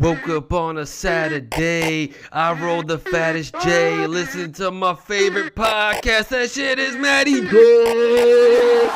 Woke 0.00 0.28
up 0.30 0.52
on 0.54 0.78
a 0.78 0.86
Saturday. 0.86 2.14
I 2.32 2.52
rolled 2.54 2.88
the 2.88 2.98
fattest 2.98 3.54
J. 3.62 4.06
Listen 4.06 4.50
to 4.54 4.70
my 4.70 4.94
favorite 4.94 5.54
podcast. 5.54 6.28
That 6.28 6.50
shit 6.50 6.78
is 6.78 6.96
Matty 6.96 7.42
J. 7.42 8.90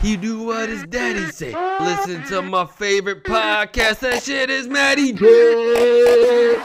He 0.00 0.16
do 0.16 0.44
what 0.44 0.70
his 0.70 0.84
daddy 0.84 1.26
say. 1.30 1.54
Listen 1.78 2.24
to 2.28 2.40
my 2.40 2.64
favorite 2.64 3.22
podcast. 3.22 3.98
That 3.98 4.22
shit 4.22 4.48
is 4.48 4.66
Matty 4.66 5.12
J. 5.12 6.62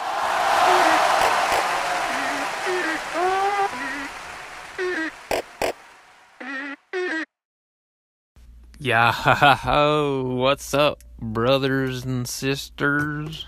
Yeah, 8.82 10.22
what's 10.22 10.74
up, 10.74 11.04
brothers 11.22 12.06
and 12.06 12.28
sisters? 12.28 13.46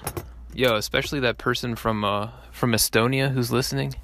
Yo, 0.54 0.76
especially 0.76 1.22
that 1.22 1.38
person 1.38 1.76
from 1.76 2.04
uh 2.04 2.30
from 2.52 2.74
Estonia 2.74 3.32
who's 3.32 3.52
listening. 3.52 3.96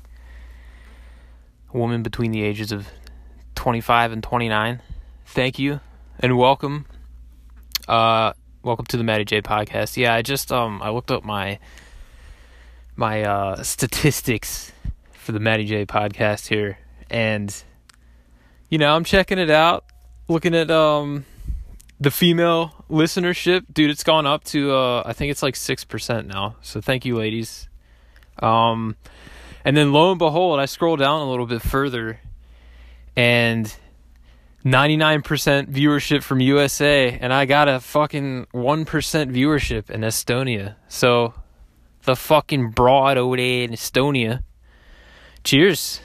A 1.73 1.77
woman 1.77 2.03
between 2.03 2.31
the 2.31 2.41
ages 2.41 2.71
of 2.71 2.87
25 3.55 4.13
and 4.13 4.23
29. 4.23 4.81
Thank 5.25 5.59
you 5.59 5.81
and 6.19 6.37
welcome. 6.37 6.85
Uh 7.87 8.33
welcome 8.63 8.85
to 8.85 8.97
the 8.97 9.03
Matty 9.03 9.25
J 9.25 9.41
podcast. 9.41 9.97
Yeah, 9.97 10.13
I 10.13 10.21
just 10.21 10.51
um 10.51 10.81
I 10.81 10.89
looked 10.89 11.11
up 11.11 11.23
my 11.23 11.59
my 12.95 13.23
uh 13.23 13.63
statistics 13.63 14.71
for 15.11 15.33
the 15.33 15.39
Matty 15.39 15.65
J 15.65 15.85
podcast 15.85 16.47
here 16.47 16.77
and 17.09 17.53
you 18.69 18.77
know, 18.77 18.95
I'm 18.95 19.03
checking 19.03 19.39
it 19.39 19.49
out 19.49 19.83
looking 20.29 20.55
at 20.55 20.71
um 20.71 21.25
the 21.99 22.11
female 22.11 22.85
listenership, 22.89 23.65
dude, 23.73 23.89
it's 23.89 24.03
gone 24.03 24.25
up 24.25 24.43
to 24.45 24.73
uh 24.73 25.03
I 25.05 25.13
think 25.13 25.31
it's 25.31 25.43
like 25.43 25.55
6% 25.55 26.25
now. 26.27 26.55
So 26.61 26.81
thank 26.81 27.05
you 27.05 27.15
ladies. 27.15 27.69
Um 28.39 28.95
and 29.65 29.75
then 29.75 29.91
lo 29.91 30.11
and 30.11 30.19
behold, 30.19 30.59
I 30.59 30.65
scroll 30.65 30.95
down 30.95 31.21
a 31.21 31.29
little 31.29 31.45
bit 31.45 31.61
further 31.61 32.19
and 33.15 33.73
99% 34.63 35.23
viewership 35.71 36.23
from 36.23 36.39
USA 36.39 37.17
and 37.19 37.33
I 37.33 37.45
got 37.45 37.67
a 37.67 37.79
fucking 37.79 38.47
1% 38.53 38.85
viewership 38.85 39.89
in 39.89 40.01
Estonia. 40.01 40.75
So 40.87 41.33
the 42.03 42.15
fucking 42.15 42.71
broad 42.71 43.17
over 43.17 43.37
there 43.37 43.63
in 43.63 43.71
Estonia. 43.71 44.43
Cheers. 45.43 46.01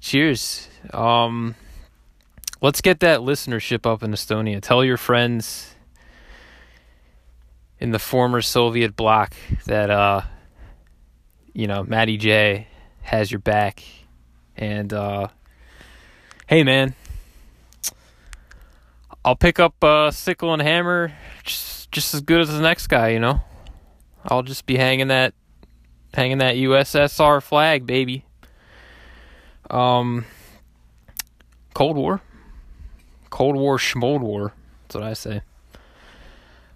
Cheers. 0.00 0.68
Um 0.92 1.54
let's 2.60 2.80
get 2.80 3.00
that 3.00 3.20
listenership 3.20 3.90
up 3.90 4.02
in 4.02 4.12
Estonia. 4.12 4.60
Tell 4.60 4.84
your 4.84 4.96
friends 4.96 5.74
in 7.78 7.90
the 7.90 7.98
former 7.98 8.42
Soviet 8.42 8.94
bloc 8.94 9.34
that 9.66 9.90
uh 9.90 10.22
you 11.52 11.66
know, 11.66 11.82
Matty 11.82 12.16
J 12.16 12.68
has 13.02 13.30
your 13.30 13.40
back. 13.40 13.82
And 14.56 14.92
uh 14.92 15.28
hey 16.46 16.62
man, 16.64 16.94
I'll 19.24 19.36
pick 19.36 19.58
up 19.58 19.82
a 19.82 20.10
sickle 20.12 20.52
and 20.52 20.62
hammer 20.62 21.12
just 21.44 21.90
just 21.90 22.14
as 22.14 22.20
good 22.20 22.40
as 22.40 22.48
the 22.48 22.60
next 22.60 22.86
guy, 22.86 23.10
you 23.10 23.20
know. 23.20 23.40
I'll 24.24 24.42
just 24.42 24.66
be 24.66 24.76
hanging 24.76 25.08
that 25.08 25.34
hanging 26.12 26.38
that 26.38 26.56
USSR 26.56 27.42
flag, 27.42 27.86
baby. 27.86 28.24
Um 29.70 30.26
Cold 31.72 31.96
War. 31.96 32.20
Cold 33.30 33.56
War, 33.56 33.78
Schmold 33.78 34.20
War. 34.20 34.52
That's 34.82 34.94
what 34.96 35.04
I 35.04 35.14
say. 35.14 35.42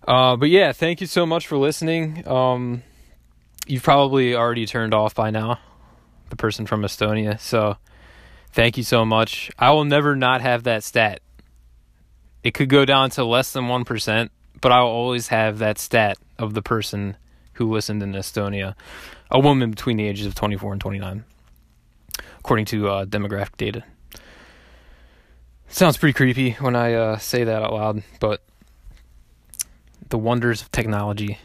Uh, 0.06 0.36
but 0.36 0.50
yeah, 0.50 0.72
thank 0.72 1.00
you 1.00 1.06
so 1.06 1.26
much 1.26 1.46
for 1.46 1.56
listening. 1.56 2.26
Um, 2.26 2.82
you've 3.66 3.82
probably 3.82 4.34
already 4.34 4.66
turned 4.66 4.94
off 4.94 5.14
by 5.14 5.30
now, 5.30 5.58
the 6.30 6.36
person 6.36 6.66
from 6.66 6.82
Estonia. 6.82 7.40
So 7.40 7.76
thank 8.52 8.76
you 8.76 8.82
so 8.82 9.04
much. 9.04 9.50
I 9.58 9.70
will 9.72 9.84
never 9.84 10.14
not 10.14 10.42
have 10.42 10.64
that 10.64 10.84
stat. 10.84 11.20
It 12.42 12.52
could 12.52 12.68
go 12.68 12.84
down 12.84 13.10
to 13.10 13.24
less 13.24 13.52
than 13.52 13.64
1%, 13.64 14.28
but 14.60 14.70
I'll 14.72 14.86
always 14.86 15.28
have 15.28 15.58
that 15.58 15.78
stat 15.78 16.18
of 16.38 16.52
the 16.52 16.62
person 16.62 17.16
who 17.54 17.72
listened 17.72 18.02
in 18.02 18.12
Estonia, 18.12 18.74
a 19.30 19.40
woman 19.40 19.70
between 19.70 19.96
the 19.96 20.06
ages 20.06 20.26
of 20.26 20.34
24 20.34 20.72
and 20.72 20.80
29, 20.80 21.24
according 22.38 22.66
to 22.66 22.88
uh, 22.88 23.04
demographic 23.06 23.56
data. 23.56 23.84
Sounds 25.68 25.96
pretty 25.96 26.12
creepy 26.12 26.52
when 26.52 26.76
I 26.76 26.94
uh, 26.94 27.18
say 27.18 27.44
that 27.44 27.62
out 27.62 27.72
loud, 27.72 28.02
but 28.20 28.42
the 30.08 30.18
wonders 30.18 30.62
of 30.62 30.70
technology. 30.70 31.38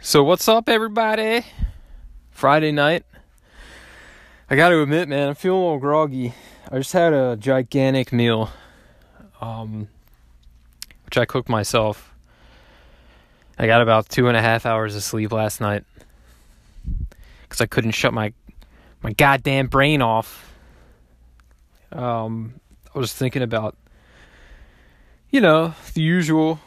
So, 0.00 0.22
what's 0.22 0.48
up, 0.48 0.68
everybody? 0.68 1.44
Friday 2.30 2.72
night. 2.72 3.04
I 4.50 4.56
got 4.56 4.70
to 4.70 4.82
admit, 4.82 5.08
man, 5.08 5.28
I'm 5.28 5.34
feeling 5.34 5.60
a 5.60 5.62
little 5.62 5.78
groggy. 5.78 6.34
I 6.70 6.78
just 6.78 6.92
had 6.92 7.12
a 7.12 7.36
gigantic 7.36 8.12
meal, 8.12 8.50
um, 9.40 9.88
which 11.04 11.16
I 11.16 11.24
cooked 11.24 11.48
myself. 11.48 12.14
I 13.58 13.66
got 13.66 13.82
about 13.82 14.08
two 14.08 14.28
and 14.28 14.36
a 14.36 14.42
half 14.42 14.66
hours 14.66 14.96
of 14.96 15.02
sleep 15.02 15.32
last 15.32 15.60
night 15.60 15.84
because 17.42 17.60
I 17.60 17.66
couldn't 17.66 17.90
shut 17.92 18.14
my 18.14 18.32
my 19.02 19.12
goddamn 19.12 19.66
brain 19.66 20.02
off. 20.02 20.52
Um, 21.92 22.54
I 22.94 22.98
was 22.98 23.12
thinking 23.12 23.42
about, 23.42 23.76
you 25.30 25.40
know, 25.40 25.74
the 25.94 26.02
usual, 26.02 26.58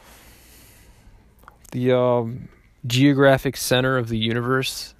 the 1.72 1.92
um, 1.92 2.48
geographic 2.86 3.56
center 3.56 3.98
of 3.98 4.08
the 4.08 4.16
universe, 4.16 4.94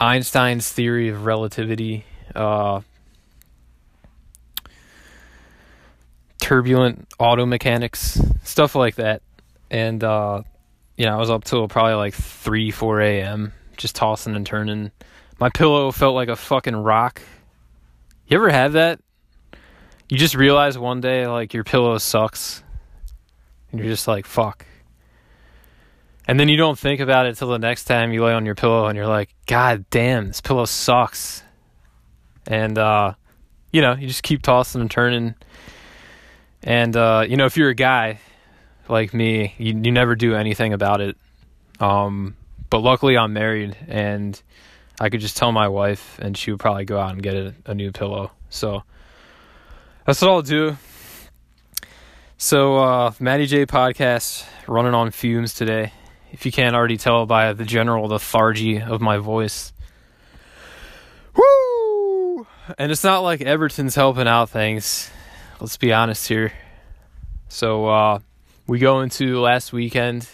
Einstein's 0.00 0.70
theory 0.70 1.10
of 1.10 1.26
relativity, 1.26 2.04
uh, 2.34 2.80
turbulent 6.38 7.06
auto 7.18 7.46
mechanics, 7.46 8.20
stuff 8.42 8.74
like 8.74 8.96
that. 8.96 9.22
And, 9.70 10.02
uh, 10.02 10.42
you 10.96 11.06
know, 11.06 11.14
I 11.14 11.18
was 11.18 11.30
up 11.30 11.44
till 11.44 11.68
probably 11.68 11.94
like 11.94 12.14
3, 12.14 12.70
4 12.70 13.00
a.m., 13.00 13.52
just 13.76 13.94
tossing 13.94 14.36
and 14.36 14.46
turning. 14.46 14.90
My 15.38 15.48
pillow 15.50 15.90
felt 15.92 16.14
like 16.14 16.28
a 16.28 16.36
fucking 16.36 16.76
rock. 16.76 17.22
You 18.32 18.38
ever 18.38 18.48
have 18.48 18.72
that? 18.72 18.98
You 20.08 20.16
just 20.16 20.34
realize 20.34 20.78
one 20.78 21.02
day 21.02 21.26
like 21.26 21.52
your 21.52 21.64
pillow 21.64 21.98
sucks. 21.98 22.62
And 23.70 23.78
you're 23.78 23.90
just 23.90 24.08
like, 24.08 24.24
fuck. 24.24 24.64
And 26.26 26.40
then 26.40 26.48
you 26.48 26.56
don't 26.56 26.78
think 26.78 27.00
about 27.00 27.26
it 27.26 27.36
till 27.36 27.48
the 27.48 27.58
next 27.58 27.84
time 27.84 28.10
you 28.10 28.24
lay 28.24 28.32
on 28.32 28.46
your 28.46 28.54
pillow 28.54 28.86
and 28.86 28.96
you're 28.96 29.06
like, 29.06 29.34
God 29.44 29.84
damn, 29.90 30.28
this 30.28 30.40
pillow 30.40 30.64
sucks. 30.64 31.42
And 32.46 32.78
uh, 32.78 33.16
you 33.70 33.82
know, 33.82 33.92
you 33.96 34.08
just 34.08 34.22
keep 34.22 34.40
tossing 34.40 34.80
and 34.80 34.90
turning. 34.90 35.34
And 36.62 36.96
uh, 36.96 37.26
you 37.28 37.36
know, 37.36 37.44
if 37.44 37.58
you're 37.58 37.68
a 37.68 37.74
guy 37.74 38.18
like 38.88 39.12
me, 39.12 39.54
you 39.58 39.78
you 39.78 39.92
never 39.92 40.16
do 40.16 40.36
anything 40.36 40.72
about 40.72 41.02
it. 41.02 41.18
Um, 41.80 42.34
but 42.70 42.78
luckily 42.78 43.18
I'm 43.18 43.34
married 43.34 43.76
and 43.88 44.40
I 45.00 45.08
could 45.08 45.20
just 45.20 45.36
tell 45.36 45.52
my 45.52 45.68
wife 45.68 46.18
and 46.20 46.36
she 46.36 46.50
would 46.50 46.60
probably 46.60 46.84
go 46.84 46.98
out 46.98 47.12
and 47.12 47.22
get 47.22 47.34
a, 47.34 47.54
a 47.66 47.74
new 47.74 47.92
pillow. 47.92 48.30
So 48.50 48.82
that's 50.06 50.20
what 50.20 50.30
I'll 50.30 50.42
do. 50.42 50.76
So, 52.36 52.76
uh, 52.76 53.10
J 53.20 53.66
podcast 53.66 54.44
running 54.66 54.94
on 54.94 55.12
fumes 55.12 55.54
today. 55.54 55.92
If 56.32 56.44
you 56.44 56.50
can't 56.50 56.74
already 56.74 56.96
tell 56.96 57.24
by 57.24 57.52
the 57.52 57.64
general 57.64 58.08
lethargy 58.08 58.80
of 58.80 59.00
my 59.00 59.18
voice. 59.18 59.72
Woo! 61.36 62.46
And 62.78 62.90
it's 62.90 63.04
not 63.04 63.20
like 63.20 63.42
Everton's 63.42 63.94
helping 63.94 64.26
out 64.26 64.50
things. 64.50 65.08
Let's 65.60 65.76
be 65.76 65.92
honest 65.92 66.26
here. 66.26 66.52
So, 67.48 67.86
uh, 67.86 68.18
we 68.66 68.80
go 68.80 69.02
into 69.02 69.38
last 69.38 69.72
weekend. 69.72 70.28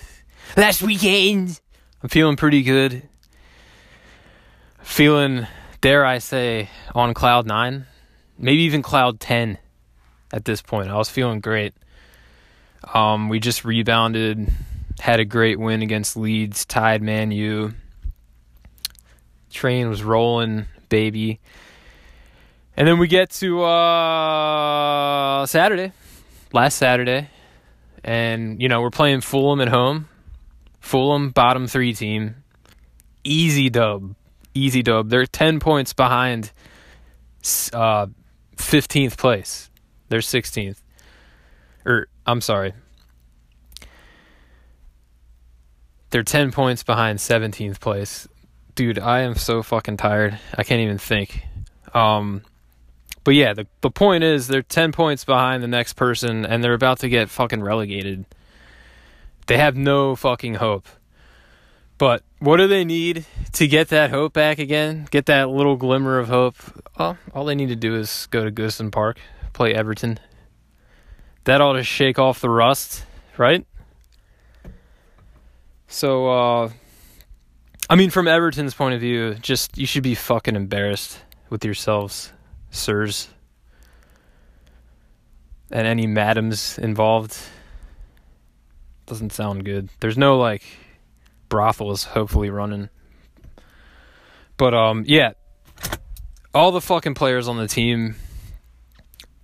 Last 0.56 0.81
weekend! 0.81 1.61
I'm 2.02 2.08
feeling 2.08 2.37
pretty 2.37 2.62
good. 2.62 3.02
Feeling, 4.80 5.46
dare 5.80 6.04
I 6.04 6.19
say, 6.19 6.70
on 6.94 7.14
cloud 7.14 7.46
nine 7.46 7.86
maybe 8.38 8.62
even 8.62 8.82
cloud 8.82 9.20
10 9.20 9.58
at 10.32 10.44
this 10.44 10.62
point. 10.62 10.88
I 10.88 10.96
was 10.96 11.10
feeling 11.10 11.40
great. 11.40 11.75
Um, 12.94 13.28
we 13.28 13.40
just 13.40 13.64
rebounded, 13.64 14.48
had 15.00 15.20
a 15.20 15.25
great 15.25 15.58
win 15.58 15.82
against 15.82 16.16
Leeds, 16.16 16.64
tied 16.64 17.02
Man 17.02 17.32
U. 17.32 17.75
Train 19.50 19.88
was 19.88 20.02
rolling, 20.02 20.66
baby. 20.88 21.40
And 22.76 22.86
then 22.86 22.98
we 22.98 23.08
get 23.08 23.30
to 23.30 23.64
uh, 23.64 25.46
Saturday, 25.46 25.92
last 26.52 26.76
Saturday, 26.76 27.28
and 28.04 28.62
you 28.62 28.69
know 28.69 28.80
we're 28.80 28.90
playing 28.90 29.22
Fulham 29.22 29.60
at 29.60 29.69
home. 29.69 30.08
Fulham 30.80 31.30
bottom 31.30 31.66
three 31.66 31.92
team, 31.92 32.36
easy 33.25 33.69
dub, 33.69 34.14
easy 34.55 34.83
dub. 34.83 35.11
They're 35.11 35.27
ten 35.27 35.61
points 35.61 35.93
behind 35.93 36.53
uh, 37.73 38.06
15th 38.56 39.17
place. 39.17 39.71
They're 40.09 40.21
16th. 40.21 40.83
Or, 41.87 42.09
I'm 42.27 42.41
sorry. 42.41 42.73
they're 46.11 46.23
10 46.23 46.53
points 46.53 46.83
behind 46.83 47.19
17th 47.19 47.81
place. 47.81 48.29
Dude, 48.75 48.99
I 48.99 49.21
am 49.21 49.35
so 49.35 49.62
fucking 49.62 49.97
tired. 49.97 50.39
I 50.55 50.62
can't 50.65 50.81
even 50.81 50.99
think. 50.99 51.45
Um, 51.95 52.43
but 53.25 53.35
yeah, 53.35 53.53
the 53.53 53.67
the 53.81 53.91
point 53.91 54.25
is 54.25 54.47
they're 54.47 54.62
10 54.62 54.93
points 54.93 55.25
behind 55.25 55.62
the 55.62 55.69
next 55.69 55.95
person 55.95 56.47
and 56.47 56.62
they're 56.62 56.75
about 56.75 57.00
to 57.00 57.09
get 57.09 57.29
fucking 57.29 57.62
relegated. 57.62 58.25
They 59.47 59.59
have 59.59 59.77
no 59.77 60.15
fucking 60.15 60.55
hope. 60.55 60.87
But 61.99 62.23
what 62.39 62.59
do 62.59 62.69
they 62.69 62.85
need 62.85 63.27
to 63.55 63.67
get 63.67 63.89
that 63.89 64.11
hope 64.11 64.33
back 64.33 64.61
again? 64.61 65.09
Get 65.11 65.27
that 65.27 65.50
little 65.50 65.77
glimmer 65.77 66.21
of 66.21 66.29
hope? 66.29 66.56
Well, 66.97 67.19
all 67.35 67.45
they 67.45 67.56
need 67.56 67.71
to 67.71 67.77
do 67.77 67.97
is 67.97 68.29
go 68.31 68.45
to 68.45 68.53
Goodison 68.53 68.93
Park, 68.93 69.19
play 69.53 69.75
Everton. 69.75 70.21
That 71.45 71.61
ought 71.61 71.73
to 71.73 71.83
shake 71.83 72.19
off 72.19 72.41
the 72.41 72.50
rust, 72.50 73.05
right? 73.37 73.67
So, 75.89 76.29
uh, 76.29 76.71
I 77.91 77.97
mean, 77.97 78.11
from 78.11 78.29
Everton's 78.29 78.75
point 78.75 78.95
of 78.95 79.00
view, 79.00 79.35
just 79.35 79.77
you 79.77 79.87
should 79.87 80.03
be 80.05 80.15
fucking 80.15 80.55
embarrassed 80.55 81.19
with 81.50 81.65
yourselves, 81.65 82.33
sirs, 82.71 83.29
and 85.73 85.87
any 85.87 86.06
madams 86.06 86.79
involved. 86.79 87.37
Doesn't 89.06 89.33
sound 89.33 89.65
good. 89.65 89.89
There's 90.00 90.19
no 90.19 90.39
like 90.39 90.62
brothels 91.49 92.05
hopefully 92.05 92.50
running. 92.50 92.89
But 94.56 94.75
um, 94.75 95.05
yeah, 95.06 95.33
all 96.53 96.73
the 96.73 96.81
fucking 96.81 97.15
players 97.15 97.49
on 97.49 97.56
the 97.56 97.69
team, 97.69 98.17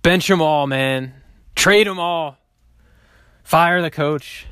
bench 0.01 0.27
them 0.27 0.41
all, 0.41 0.67
man. 0.67 1.13
Trade 1.55 1.87
them 1.87 1.99
all. 1.99 2.37
Fire 3.43 3.81
the 3.81 3.89
coach. 3.89 4.45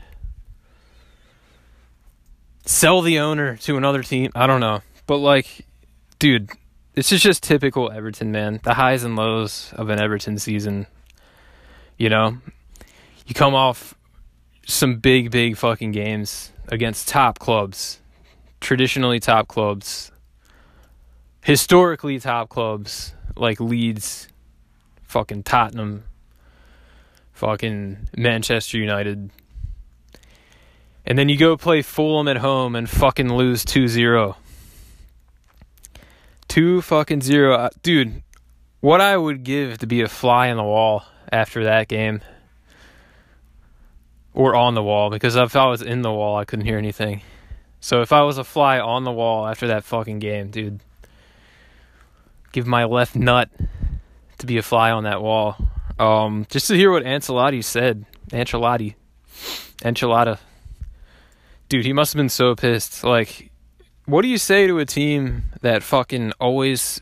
Sell 2.65 3.01
the 3.01 3.19
owner 3.19 3.57
to 3.57 3.75
another 3.75 4.03
team. 4.03 4.31
I 4.35 4.47
don't 4.47 4.61
know. 4.61 4.81
But 5.05 5.17
like, 5.17 5.65
dude, 6.19 6.49
this 6.93 7.11
is 7.11 7.21
just 7.21 7.43
typical 7.43 7.91
Everton, 7.91 8.31
man. 8.31 8.61
The 8.63 8.75
highs 8.75 9.03
and 9.03 9.17
lows 9.17 9.73
of 9.75 9.89
an 9.89 9.99
Everton 9.99 10.37
season. 10.37 10.87
You 11.97 12.07
know, 12.09 12.37
you 13.27 13.35
come 13.35 13.53
off 13.53 13.93
some 14.65 14.99
big, 14.99 15.29
big 15.29 15.57
fucking 15.57 15.91
games 15.91 16.52
against 16.67 17.07
top 17.07 17.39
clubs, 17.39 17.99
traditionally 18.59 19.19
top 19.19 19.47
clubs, 19.47 20.11
historically 21.43 22.19
top 22.19 22.49
clubs 22.49 23.13
like 23.35 23.59
Leeds, 23.59 24.27
fucking 25.03 25.43
Tottenham, 25.43 26.03
fucking 27.33 28.07
Manchester 28.17 28.77
United. 28.77 29.29
And 31.05 31.17
then 31.17 31.29
you 31.29 31.37
go 31.37 31.57
play 31.57 31.81
Fulham 31.81 32.27
at 32.27 32.37
home 32.37 32.75
and 32.75 32.89
fucking 32.89 33.31
lose 33.33 33.65
2 33.65 33.87
0. 33.87 34.37
2 36.47 36.81
fucking 36.81 37.21
0. 37.21 37.55
Uh, 37.55 37.69
dude, 37.81 38.23
what 38.79 39.01
I 39.01 39.17
would 39.17 39.43
give 39.43 39.79
to 39.79 39.87
be 39.87 40.01
a 40.01 40.07
fly 40.07 40.49
on 40.49 40.57
the 40.57 40.63
wall 40.63 41.03
after 41.31 41.65
that 41.65 41.87
game 41.87 42.21
or 44.33 44.55
on 44.55 44.73
the 44.73 44.83
wall 44.83 45.09
because 45.09 45.35
if 45.35 45.55
I 45.55 45.67
was 45.67 45.81
in 45.81 46.01
the 46.01 46.11
wall, 46.11 46.37
I 46.37 46.45
couldn't 46.45 46.65
hear 46.65 46.77
anything. 46.77 47.21
So 47.79 48.01
if 48.01 48.13
I 48.13 48.21
was 48.21 48.37
a 48.37 48.43
fly 48.43 48.79
on 48.79 49.03
the 49.03 49.11
wall 49.11 49.45
after 49.45 49.67
that 49.67 49.83
fucking 49.83 50.19
game, 50.19 50.49
dude, 50.49 50.79
give 52.51 52.65
my 52.65 52.85
left 52.85 53.15
nut 53.15 53.49
to 54.37 54.45
be 54.45 54.57
a 54.57 54.61
fly 54.61 54.91
on 54.91 55.03
that 55.03 55.21
wall. 55.21 55.57
Um, 55.99 56.47
just 56.49 56.67
to 56.67 56.75
hear 56.75 56.91
what 56.91 57.03
Ancelotti 57.03 57.63
said, 57.63 58.05
Ancelotti, 58.29 58.95
Enchilada, 59.79 60.39
dude, 61.69 61.85
he 61.85 61.93
must 61.93 62.13
have 62.13 62.17
been 62.17 62.29
so 62.29 62.55
pissed. 62.55 63.03
Like, 63.03 63.51
what 64.05 64.21
do 64.21 64.27
you 64.27 64.37
say 64.37 64.67
to 64.67 64.79
a 64.79 64.85
team 64.85 65.43
that 65.61 65.83
fucking 65.83 66.33
always 66.39 67.01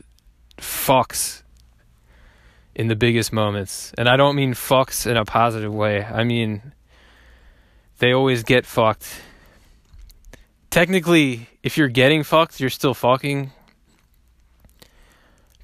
fucks 0.58 1.42
in 2.74 2.88
the 2.88 2.96
biggest 2.96 3.32
moments? 3.32 3.92
And 3.96 4.08
I 4.08 4.16
don't 4.16 4.36
mean 4.36 4.54
fucks 4.54 5.06
in 5.06 5.16
a 5.16 5.24
positive 5.24 5.72
way. 5.72 6.04
I 6.04 6.24
mean 6.24 6.72
they 8.02 8.10
always 8.10 8.42
get 8.42 8.66
fucked. 8.66 9.22
Technically, 10.70 11.46
if 11.62 11.78
you're 11.78 11.86
getting 11.86 12.24
fucked, 12.24 12.58
you're 12.58 12.68
still 12.68 12.94
fucking. 12.94 13.52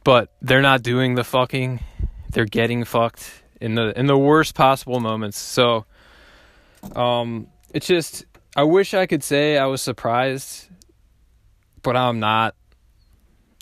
But 0.05 0.31
they're 0.41 0.63
not 0.63 0.85
doing 0.85 1.17
the 1.17 1.25
fucking. 1.25 1.81
They're 2.31 2.45
getting 2.45 2.85
fucked 2.85 3.43
in 3.61 3.75
the 3.75 3.99
in 3.99 4.07
the 4.07 4.17
worst 4.17 4.55
possible 4.55 5.01
moments. 5.01 5.37
So 5.37 5.85
um 6.95 7.49
it's 7.75 7.89
just 7.89 8.25
I 8.55 8.63
wish 8.63 8.95
I 8.95 9.07
could 9.07 9.25
say 9.25 9.59
I 9.59 9.67
was 9.67 9.83
surprised, 9.83 10.69
but 11.83 11.97
I'm 11.97 12.21
not. 12.21 12.55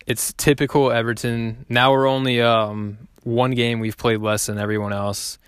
It's 0.07 0.35
typical 0.35 0.93
Everton. 0.93 1.65
Now 1.71 1.93
we're 1.93 2.07
only 2.07 2.43
um 2.43 3.09
one 3.23 3.53
game 3.53 3.81
we've 3.81 3.97
played 3.97 4.21
less 4.21 4.45
than 4.45 4.59
everyone 4.59 4.93
else 4.93 5.39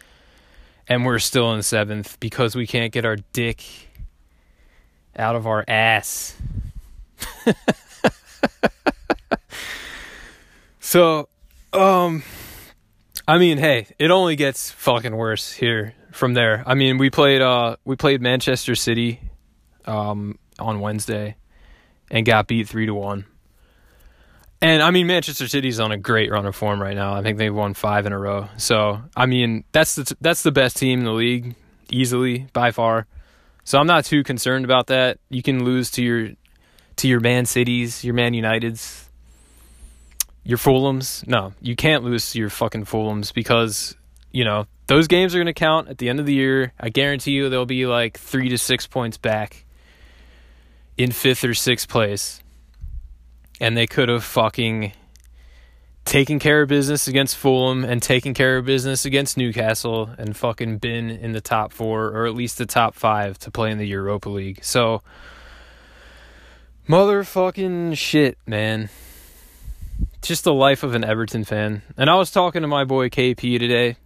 and 0.89 1.05
we're 1.05 1.19
still 1.19 1.53
in 1.53 1.63
seventh 1.63 2.19
because 2.21 2.57
we 2.57 2.67
can't 2.67 2.93
get 2.93 3.05
our 3.05 3.17
dick 3.33 3.63
out 5.17 5.37
of 5.37 5.47
our 5.47 5.65
ass. 5.69 6.37
so, 10.81 11.29
um, 11.73 12.23
I 13.27 13.39
mean, 13.39 13.59
hey, 13.59 13.89
it 13.99 14.11
only 14.11 14.37
gets 14.37 14.71
fucking 14.71 15.15
worse 15.15 15.53
here 15.53 15.95
from 16.13 16.35
there. 16.35 16.63
I 16.67 16.75
mean, 16.75 16.99
we 16.99 17.11
played 17.11 17.43
uh 17.43 17.77
we 17.85 17.97
played 17.97 18.23
Manchester 18.23 18.75
City 18.75 19.21
um 19.85 20.39
on 20.59 20.81
Wednesday 20.81 21.37
and 22.11 22.25
got 22.25 22.47
beat 22.47 22.69
3 22.69 22.87
to 22.87 22.95
1. 22.95 23.25
And 24.61 24.83
I 24.83 24.91
mean, 24.91 25.07
Manchester 25.07 25.47
City's 25.47 25.79
on 25.79 25.93
a 25.93 25.97
great 25.97 26.31
run 26.31 26.45
of 26.45 26.57
form 26.57 26.83
right 26.83 26.97
now. 26.97 27.15
I 27.15 27.23
think 27.23 27.39
they've 27.39 27.55
won 27.55 27.75
five 27.75 28.07
in 28.07 28.13
a 28.13 28.19
row. 28.19 28.49
So 28.57 29.01
I 29.17 29.27
mean, 29.27 29.65
that's 29.73 29.95
the 29.95 30.17
that's 30.21 30.43
the 30.43 30.51
best 30.51 30.77
team 30.77 31.01
in 31.01 31.05
the 31.05 31.13
league, 31.13 31.55
easily 31.91 32.49
by 32.53 32.73
far. 32.73 33.07
So 33.65 33.79
I'm 33.79 33.87
not 33.87 34.05
too 34.05 34.25
concerned 34.25 34.65
about 34.65 34.89
that. 34.89 35.19
You 35.29 35.43
can 35.43 35.65
lose 35.65 35.91
to 35.93 36.03
your 36.03 36.31
to 36.97 37.09
your 37.09 37.21
Man 37.21 37.47
Cities, 37.47 38.03
your 38.03 38.15
Man 38.15 38.33
Uniteds, 38.33 39.05
your 40.43 40.59
Fulhams. 40.59 41.25
No, 41.27 41.53
you 41.61 41.77
can't 41.77 42.03
lose 42.03 42.33
to 42.33 42.39
your 42.41 42.51
fucking 42.51 42.85
Fulhams 42.85 43.33
because 43.33 43.95
you 44.33 44.45
know 44.45 44.67
those 44.89 45.07
games 45.07 45.37
are 45.37 45.39
going 45.39 45.47
to 45.47 45.53
count 45.53 45.89
at 45.89 45.99
the 45.99 46.09
end 46.09 46.19
of 46.19 46.27
the 46.27 46.35
year. 46.35 46.73
I 46.81 46.89
guarantee 46.89 47.33
you 47.33 47.49
they'll 47.49 47.65
be 47.65 47.87
like 47.87 48.19
three 48.19 48.49
to 48.49 48.59
six 48.59 48.89
points 48.89 49.19
back 49.19 49.65
in 50.97 51.13
fifth 51.13 51.45
or 51.45 51.55
sixth 51.55 51.89
place 51.89 52.43
and 53.61 53.77
they 53.77 53.87
could 53.87 54.09
have 54.09 54.25
fucking 54.25 54.93
taken 56.09 56.39
care 56.39 56.63
of 56.63 56.69
business 56.69 57.07
against 57.07 57.37
Fulham 57.37 57.85
and 57.85 58.03
taken 58.03 58.33
care 58.33 58.57
of 58.57 58.65
business 58.65 59.05
against 59.05 59.37
Newcastle 59.37 60.09
and 60.17 60.35
fucking 60.35 60.79
been 60.79 61.11
in 61.11 61.33
the 61.33 61.41
top 61.41 61.71
four 61.71 62.07
or 62.07 62.27
at 62.27 62.35
least 62.35 62.57
the 62.57 62.65
top 62.65 62.95
five 62.95 63.39
to 63.41 63.51
play 63.51 63.71
in 63.71 63.77
the 63.77 63.87
Europa 63.87 64.31
League. 64.31 64.65
So, 64.65 65.03
motherfucking 66.89 67.97
shit, 67.99 68.39
man. 68.47 68.89
Just 70.23 70.45
the 70.45 70.55
life 70.55 70.83
of 70.83 70.95
an 70.95 71.05
Everton 71.05 71.45
fan. 71.45 71.83
And 71.99 72.09
I 72.09 72.15
was 72.15 72.31
talking 72.31 72.63
to 72.63 72.69
my 72.69 72.85
boy 72.85 73.11
KP 73.11 73.59
today. 73.59 73.97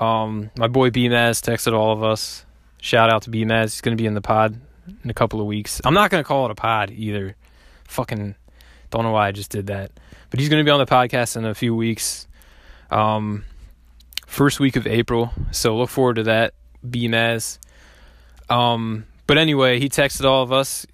Um, 0.00 0.50
my 0.58 0.66
boy 0.66 0.90
BMaz 0.90 1.40
texted 1.40 1.72
all 1.72 1.92
of 1.92 2.02
us. 2.02 2.44
Shout 2.80 3.12
out 3.12 3.22
to 3.22 3.30
BMaz. 3.30 3.62
He's 3.62 3.80
going 3.80 3.96
to 3.96 4.00
be 4.00 4.06
in 4.06 4.14
the 4.14 4.20
pod 4.20 4.60
in 5.04 5.10
a 5.10 5.14
couple 5.14 5.40
of 5.40 5.46
weeks. 5.46 5.80
I'm 5.84 5.94
not 5.94 6.10
going 6.10 6.22
to 6.22 6.26
call 6.26 6.46
it 6.46 6.50
a 6.50 6.56
pod 6.56 6.90
either. 6.90 7.36
Fucking 7.84 8.34
don't 8.90 9.04
know 9.04 9.12
why 9.12 9.28
I 9.28 9.32
just 9.32 9.50
did 9.50 9.68
that. 9.68 9.92
But 10.30 10.40
he's 10.40 10.48
going 10.48 10.64
to 10.64 10.68
be 10.68 10.70
on 10.70 10.78
the 10.78 10.86
podcast 10.86 11.36
in 11.36 11.44
a 11.44 11.54
few 11.54 11.74
weeks. 11.74 12.26
Um, 12.90 13.44
first 14.26 14.60
week 14.60 14.76
of 14.76 14.86
April. 14.86 15.32
So 15.50 15.76
look 15.76 15.90
forward 15.90 16.16
to 16.16 16.22
that. 16.24 16.54
BMAS. 16.84 17.58
Um, 18.48 19.06
but 19.26 19.38
anyway, 19.38 19.78
he 19.80 19.88
texted 19.88 20.24
all 20.24 20.42
of 20.42 20.52
us. 20.52 20.86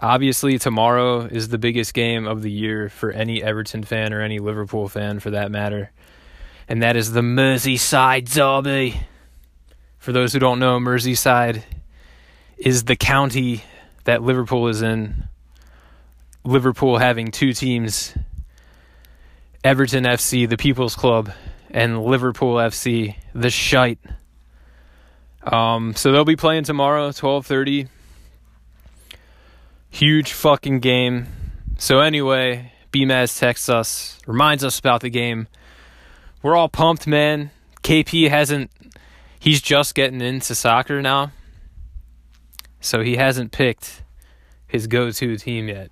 Obviously, 0.00 0.58
tomorrow 0.58 1.20
is 1.22 1.48
the 1.48 1.58
biggest 1.58 1.94
game 1.94 2.26
of 2.26 2.42
the 2.42 2.50
year 2.50 2.90
for 2.90 3.10
any 3.10 3.42
Everton 3.42 3.82
fan 3.82 4.12
or 4.12 4.20
any 4.20 4.38
Liverpool 4.38 4.88
fan 4.88 5.20
for 5.20 5.30
that 5.30 5.50
matter. 5.50 5.90
And 6.68 6.82
that 6.82 6.96
is 6.96 7.12
the 7.12 7.22
Merseyside 7.22 8.30
Derby. 8.32 9.00
For 9.98 10.12
those 10.12 10.32
who 10.32 10.38
don't 10.38 10.58
know, 10.58 10.78
Merseyside 10.78 11.62
is 12.58 12.84
the 12.84 12.96
county 12.96 13.64
that 14.04 14.22
Liverpool 14.22 14.68
is 14.68 14.82
in. 14.82 15.28
Liverpool 16.46 16.98
having 16.98 17.30
two 17.30 17.52
teams 17.52 18.14
Everton 19.64 20.04
FC, 20.04 20.48
the 20.48 20.56
People's 20.56 20.94
Club, 20.94 21.32
and 21.70 22.02
Liverpool 22.04 22.54
FC, 22.54 23.16
the 23.34 23.50
Shite. 23.50 23.98
Um, 25.42 25.94
so 25.94 26.12
they'll 26.12 26.24
be 26.24 26.36
playing 26.36 26.64
tomorrow, 26.64 27.12
twelve 27.12 27.46
thirty. 27.46 27.88
Huge 29.90 30.32
fucking 30.32 30.80
game. 30.80 31.26
So 31.78 32.00
anyway, 32.00 32.72
BMAS 32.92 33.38
texts 33.38 33.68
us, 33.68 34.18
reminds 34.26 34.64
us 34.64 34.78
about 34.78 35.00
the 35.00 35.10
game. 35.10 35.48
We're 36.42 36.56
all 36.56 36.68
pumped, 36.68 37.06
man. 37.06 37.50
KP 37.82 38.28
hasn't. 38.28 38.70
He's 39.38 39.60
just 39.60 39.94
getting 39.94 40.20
into 40.20 40.54
soccer 40.54 41.02
now. 41.02 41.32
so 42.80 43.00
he 43.02 43.16
hasn't 43.16 43.52
picked 43.52 44.02
his 44.66 44.86
go-to 44.86 45.36
team 45.36 45.68
yet. 45.68 45.90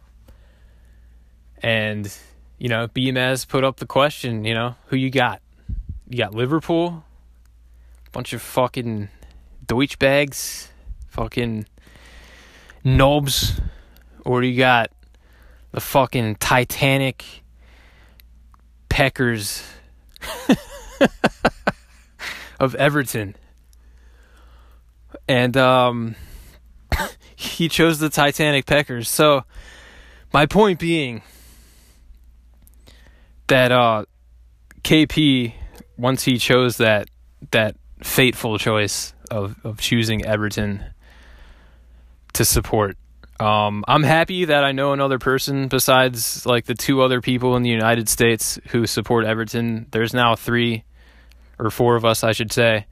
And 1.64 2.14
you 2.58 2.68
know, 2.68 2.88
BMS 2.88 3.48
put 3.48 3.64
up 3.64 3.78
the 3.78 3.86
question, 3.86 4.44
you 4.44 4.52
know, 4.52 4.76
who 4.88 4.96
you 4.96 5.08
got? 5.08 5.40
You 6.10 6.18
got 6.18 6.34
Liverpool, 6.34 7.02
bunch 8.12 8.34
of 8.34 8.42
fucking 8.42 9.08
Deutsch 9.66 9.98
bags, 9.98 10.68
fucking 11.08 11.64
knobs, 12.84 13.62
or 14.26 14.42
you 14.42 14.58
got 14.58 14.90
the 15.72 15.80
fucking 15.80 16.36
Titanic 16.36 17.24
Peckers 18.90 19.64
of 22.60 22.74
Everton. 22.74 23.36
And 25.26 25.56
um 25.56 26.14
he 27.34 27.70
chose 27.70 28.00
the 28.00 28.10
Titanic 28.10 28.66
Peckers. 28.66 29.08
So 29.08 29.44
my 30.30 30.44
point 30.44 30.78
being 30.78 31.22
that 33.48 33.72
uh 33.72 34.04
KP 34.82 35.54
once 35.96 36.24
he 36.24 36.38
chose 36.38 36.78
that 36.78 37.08
that 37.50 37.76
fateful 38.02 38.58
choice 38.58 39.14
of 39.30 39.56
of 39.64 39.80
choosing 39.80 40.24
Everton 40.24 40.84
to 42.34 42.44
support 42.44 42.96
um, 43.40 43.84
I'm 43.88 44.04
happy 44.04 44.44
that 44.44 44.64
I 44.64 44.72
know 44.72 44.92
another 44.92 45.18
person 45.18 45.68
besides 45.68 46.46
like 46.46 46.66
the 46.66 46.74
two 46.74 47.02
other 47.02 47.20
people 47.20 47.56
in 47.56 47.62
the 47.62 47.70
United 47.70 48.08
States 48.08 48.60
who 48.68 48.86
support 48.86 49.26
Everton. 49.26 49.86
There's 49.90 50.14
now 50.14 50.36
three 50.36 50.84
or 51.58 51.70
four 51.70 51.96
of 51.96 52.04
us, 52.04 52.22
I 52.22 52.32
should 52.32 52.52
say, 52.52 52.86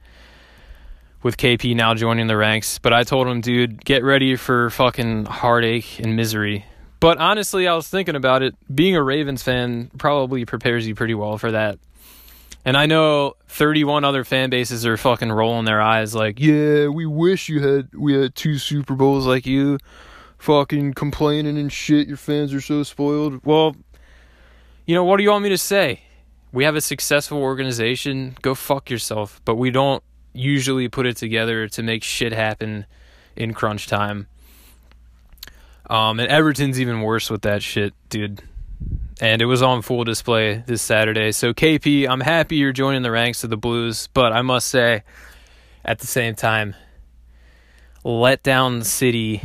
with 1.21 1.37
KP 1.37 1.75
now 1.75 1.93
joining 1.93 2.27
the 2.27 2.35
ranks. 2.35 2.77
But 2.77 2.93
I 2.93 3.03
told 3.03 3.27
him, 3.27 3.39
dude, 3.39 3.83
get 3.85 4.03
ready 4.03 4.35
for 4.35 4.69
fucking 4.69 5.25
heartache 5.25 5.99
and 5.99 6.15
misery. 6.15 6.65
But 7.03 7.17
honestly, 7.17 7.67
I 7.67 7.75
was 7.75 7.89
thinking 7.89 8.15
about 8.15 8.43
it. 8.43 8.55
Being 8.73 8.95
a 8.95 9.03
Ravens 9.03 9.43
fan 9.43 9.91
probably 9.97 10.45
prepares 10.45 10.87
you 10.87 10.95
pretty 10.95 11.13
well 11.13 11.37
for 11.37 11.51
that. 11.51 11.77
And 12.63 12.77
I 12.77 12.85
know 12.85 13.33
31 13.49 14.05
other 14.05 14.23
fan 14.23 14.49
bases 14.49 14.85
are 14.85 14.95
fucking 14.95 15.29
rolling 15.29 15.65
their 15.65 15.81
eyes 15.81 16.15
like, 16.15 16.39
yeah, 16.39 16.87
we 16.87 17.05
wish 17.05 17.49
you 17.49 17.59
had 17.59 17.93
we 17.93 18.13
had 18.13 18.35
two 18.35 18.57
Super 18.57 18.95
Bowls 18.95 19.27
like 19.27 19.45
you 19.45 19.79
fucking 20.37 20.93
complaining 20.93 21.57
and 21.57 21.73
shit. 21.73 22.07
Your 22.07 22.15
fans 22.15 22.53
are 22.53 22.61
so 22.61 22.83
spoiled. 22.83 23.45
Well, 23.45 23.75
you 24.85 24.95
know, 24.95 25.03
what 25.03 25.17
do 25.17 25.23
you 25.23 25.29
want 25.31 25.43
me 25.43 25.49
to 25.49 25.57
say? 25.57 26.03
We 26.53 26.63
have 26.63 26.77
a 26.77 26.81
successful 26.81 27.39
organization. 27.39 28.37
Go 28.41 28.55
fuck 28.55 28.89
yourself. 28.89 29.41
But 29.43 29.55
we 29.55 29.71
don't 29.71 30.01
usually 30.31 30.87
put 30.87 31.05
it 31.05 31.17
together 31.17 31.67
to 31.67 31.83
make 31.83 32.01
shit 32.01 32.31
happen 32.31 32.85
in 33.35 33.53
crunch 33.53 33.87
time. 33.87 34.27
Um, 35.89 36.19
and 36.19 36.29
Everton's 36.29 36.79
even 36.79 37.01
worse 37.01 37.29
with 37.29 37.41
that 37.43 37.61
shit, 37.61 37.93
dude. 38.09 38.41
And 39.21 39.41
it 39.41 39.45
was 39.45 39.61
on 39.61 39.81
full 39.81 40.03
display 40.03 40.63
this 40.65 40.81
Saturday. 40.81 41.31
So, 41.31 41.53
KP, 41.53 42.07
I'm 42.09 42.21
happy 42.21 42.55
you're 42.55 42.73
joining 42.73 43.03
the 43.03 43.11
ranks 43.11 43.43
of 43.43 43.49
the 43.49 43.57
Blues, 43.57 44.09
but 44.13 44.33
I 44.33 44.41
must 44.41 44.67
say, 44.69 45.03
at 45.85 45.99
the 45.99 46.07
same 46.07 46.35
time, 46.35 46.75
let 48.03 48.43
down 48.43 48.83
City 48.83 49.41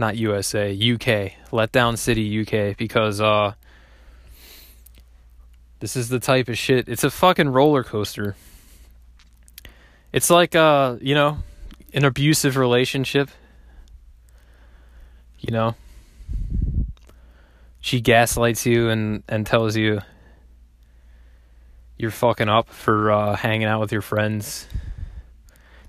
not 0.00 0.16
USA, 0.16 0.72
UK, 0.72 1.32
Letdown 1.52 1.96
City, 1.96 2.40
UK, 2.40 2.76
because 2.76 3.20
uh, 3.20 3.52
this 5.78 5.94
is 5.94 6.08
the 6.08 6.18
type 6.18 6.48
of 6.48 6.58
shit. 6.58 6.88
It's 6.88 7.04
a 7.04 7.10
fucking 7.10 7.50
roller 7.50 7.84
coaster. 7.84 8.34
It's 10.12 10.30
like 10.30 10.56
uh, 10.56 10.96
you 11.00 11.14
know, 11.14 11.38
an 11.92 12.04
abusive 12.04 12.56
relationship. 12.56 13.28
You 15.40 15.52
know, 15.52 15.74
she 17.80 18.00
gaslights 18.00 18.66
you 18.66 18.88
and 18.88 19.22
and 19.28 19.46
tells 19.46 19.76
you 19.76 20.00
you're 22.00 22.10
fucking 22.10 22.48
up 22.48 22.68
for 22.70 23.10
uh, 23.10 23.36
hanging 23.36 23.66
out 23.66 23.80
with 23.80 23.92
your 23.92 24.00
friends. 24.00 24.66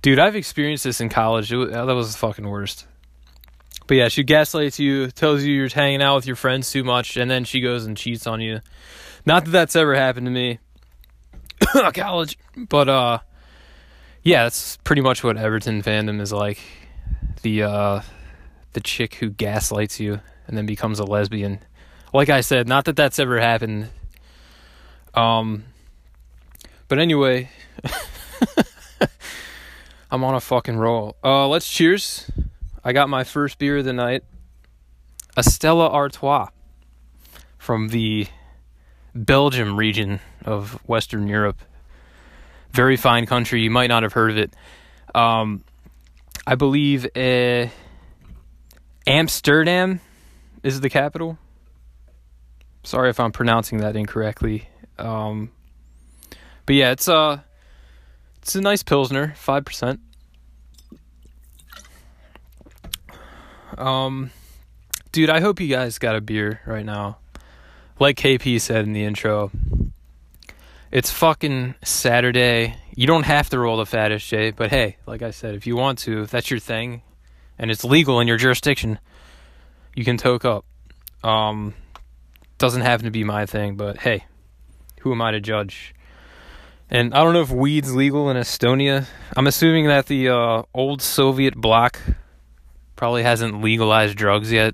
Dude, 0.01 0.19
I've 0.19 0.35
experienced 0.35 0.83
this 0.83 0.99
in 0.99 1.09
college. 1.09 1.53
It, 1.53 1.71
that 1.71 1.85
was 1.85 2.11
the 2.11 2.17
fucking 2.17 2.47
worst. 2.47 2.85
But 3.87 3.95
yeah, 3.97 4.07
she 4.09 4.23
gaslights 4.23 4.79
you, 4.79 5.09
tells 5.11 5.43
you 5.43 5.53
you're 5.53 5.69
hanging 5.69 6.01
out 6.01 6.15
with 6.15 6.27
your 6.27 6.35
friends 6.35 6.71
too 6.71 6.83
much, 6.83 7.17
and 7.17 7.29
then 7.29 7.43
she 7.43 7.61
goes 7.61 7.85
and 7.85 7.95
cheats 7.95 8.27
on 8.27 8.41
you. 8.41 8.59
Not 9.25 9.45
that 9.45 9.51
that's 9.51 9.75
ever 9.75 9.95
happened 9.95 10.27
to 10.27 10.31
me. 10.31 10.59
College, 11.93 12.37
but 12.57 12.89
uh, 12.89 13.19
yeah, 14.23 14.43
that's 14.43 14.77
pretty 14.77 15.01
much 15.01 15.23
what 15.23 15.37
Everton 15.37 15.81
fandom 15.81 16.19
is 16.19 16.33
like. 16.33 16.59
The 17.41 17.63
uh, 17.63 18.01
the 18.73 18.81
chick 18.81 19.15
who 19.15 19.29
gaslights 19.29 19.99
you 19.99 20.21
and 20.47 20.57
then 20.57 20.65
becomes 20.65 20.99
a 20.99 21.03
lesbian. 21.03 21.59
Like 22.13 22.29
I 22.29 22.41
said, 22.41 22.67
not 22.67 22.85
that 22.85 22.95
that's 22.95 23.19
ever 23.19 23.39
happened. 23.39 23.89
Um, 25.13 25.65
but 26.87 26.99
anyway, 26.99 27.49
I'm 30.11 30.23
on 30.23 30.35
a 30.35 30.41
fucking 30.41 30.77
roll. 30.77 31.15
Uh, 31.23 31.47
let's 31.47 31.69
cheers. 31.69 32.29
I 32.83 32.93
got 32.93 33.09
my 33.09 33.23
first 33.23 33.59
beer 33.59 33.77
of 33.77 33.85
the 33.85 33.93
night, 33.93 34.23
a 35.37 35.43
Stella 35.43 35.89
Artois 35.89 36.47
from 37.57 37.89
the 37.89 38.27
Belgium 39.13 39.77
region 39.77 40.19
of 40.43 40.73
Western 40.87 41.27
Europe. 41.27 41.59
Very 42.71 42.97
fine 42.97 43.25
country. 43.25 43.61
You 43.61 43.69
might 43.69 43.87
not 43.87 44.03
have 44.03 44.13
heard 44.13 44.31
of 44.31 44.37
it. 44.37 44.53
Um, 45.13 45.63
I 46.47 46.55
believe 46.55 47.05
uh, 47.15 47.67
Amsterdam 49.07 49.99
is 50.63 50.81
the 50.81 50.89
capital. 50.89 51.37
Sorry 52.83 53.09
if 53.09 53.19
I'm 53.19 53.31
pronouncing 53.31 53.79
that 53.79 53.95
incorrectly. 53.95 54.67
Um, 54.97 55.51
but 56.65 56.75
yeah, 56.75 56.91
it's 56.91 57.07
a 57.07 57.15
uh, 57.15 57.39
it's 58.41 58.55
a 58.55 58.61
nice 58.61 58.83
pilsner, 58.83 59.33
five 59.35 59.65
percent. 59.65 59.99
Um, 63.77 64.31
dude, 65.11 65.29
I 65.29 65.39
hope 65.39 65.59
you 65.59 65.67
guys 65.67 65.97
got 65.97 66.15
a 66.15 66.21
beer 66.21 66.61
right 66.65 66.85
now. 66.85 67.17
Like 67.99 68.17
KP 68.17 68.59
said 68.59 68.85
in 68.85 68.93
the 68.93 69.03
intro, 69.03 69.51
it's 70.91 71.11
fucking 71.11 71.75
Saturday. 71.83 72.75
You 72.95 73.07
don't 73.07 73.23
have 73.23 73.49
to 73.51 73.59
roll 73.59 73.77
the 73.77 73.85
fattest 73.85 74.27
J, 74.27 74.51
but 74.51 74.69
hey, 74.69 74.97
like 75.05 75.21
I 75.21 75.31
said, 75.31 75.55
if 75.55 75.65
you 75.67 75.75
want 75.75 75.99
to, 75.99 76.23
if 76.23 76.31
that's 76.31 76.49
your 76.49 76.59
thing, 76.59 77.03
and 77.61 77.69
it's 77.69 77.85
legal 77.85 78.19
in 78.19 78.27
your 78.27 78.37
jurisdiction, 78.37 78.99
you 79.95 80.03
can 80.03 80.17
toke 80.17 80.43
up. 80.43 80.65
Um, 81.23 81.75
doesn't 82.57 82.81
happen 82.81 83.05
to 83.05 83.11
be 83.11 83.23
my 83.23 83.45
thing, 83.45 83.75
but 83.75 83.99
hey, 83.99 84.25
who 85.01 85.11
am 85.11 85.21
I 85.21 85.31
to 85.31 85.39
judge? 85.39 85.93
And 86.89 87.13
I 87.13 87.23
don't 87.23 87.33
know 87.33 87.41
if 87.41 87.51
weed's 87.51 87.95
legal 87.95 88.29
in 88.31 88.35
Estonia. 88.35 89.05
I'm 89.37 89.45
assuming 89.45 89.85
that 89.87 90.07
the 90.07 90.29
uh, 90.29 90.63
old 90.73 91.03
Soviet 91.03 91.55
bloc 91.55 92.01
probably 92.95 93.23
hasn't 93.23 93.61
legalized 93.61 94.17
drugs 94.17 94.51
yet. 94.51 94.73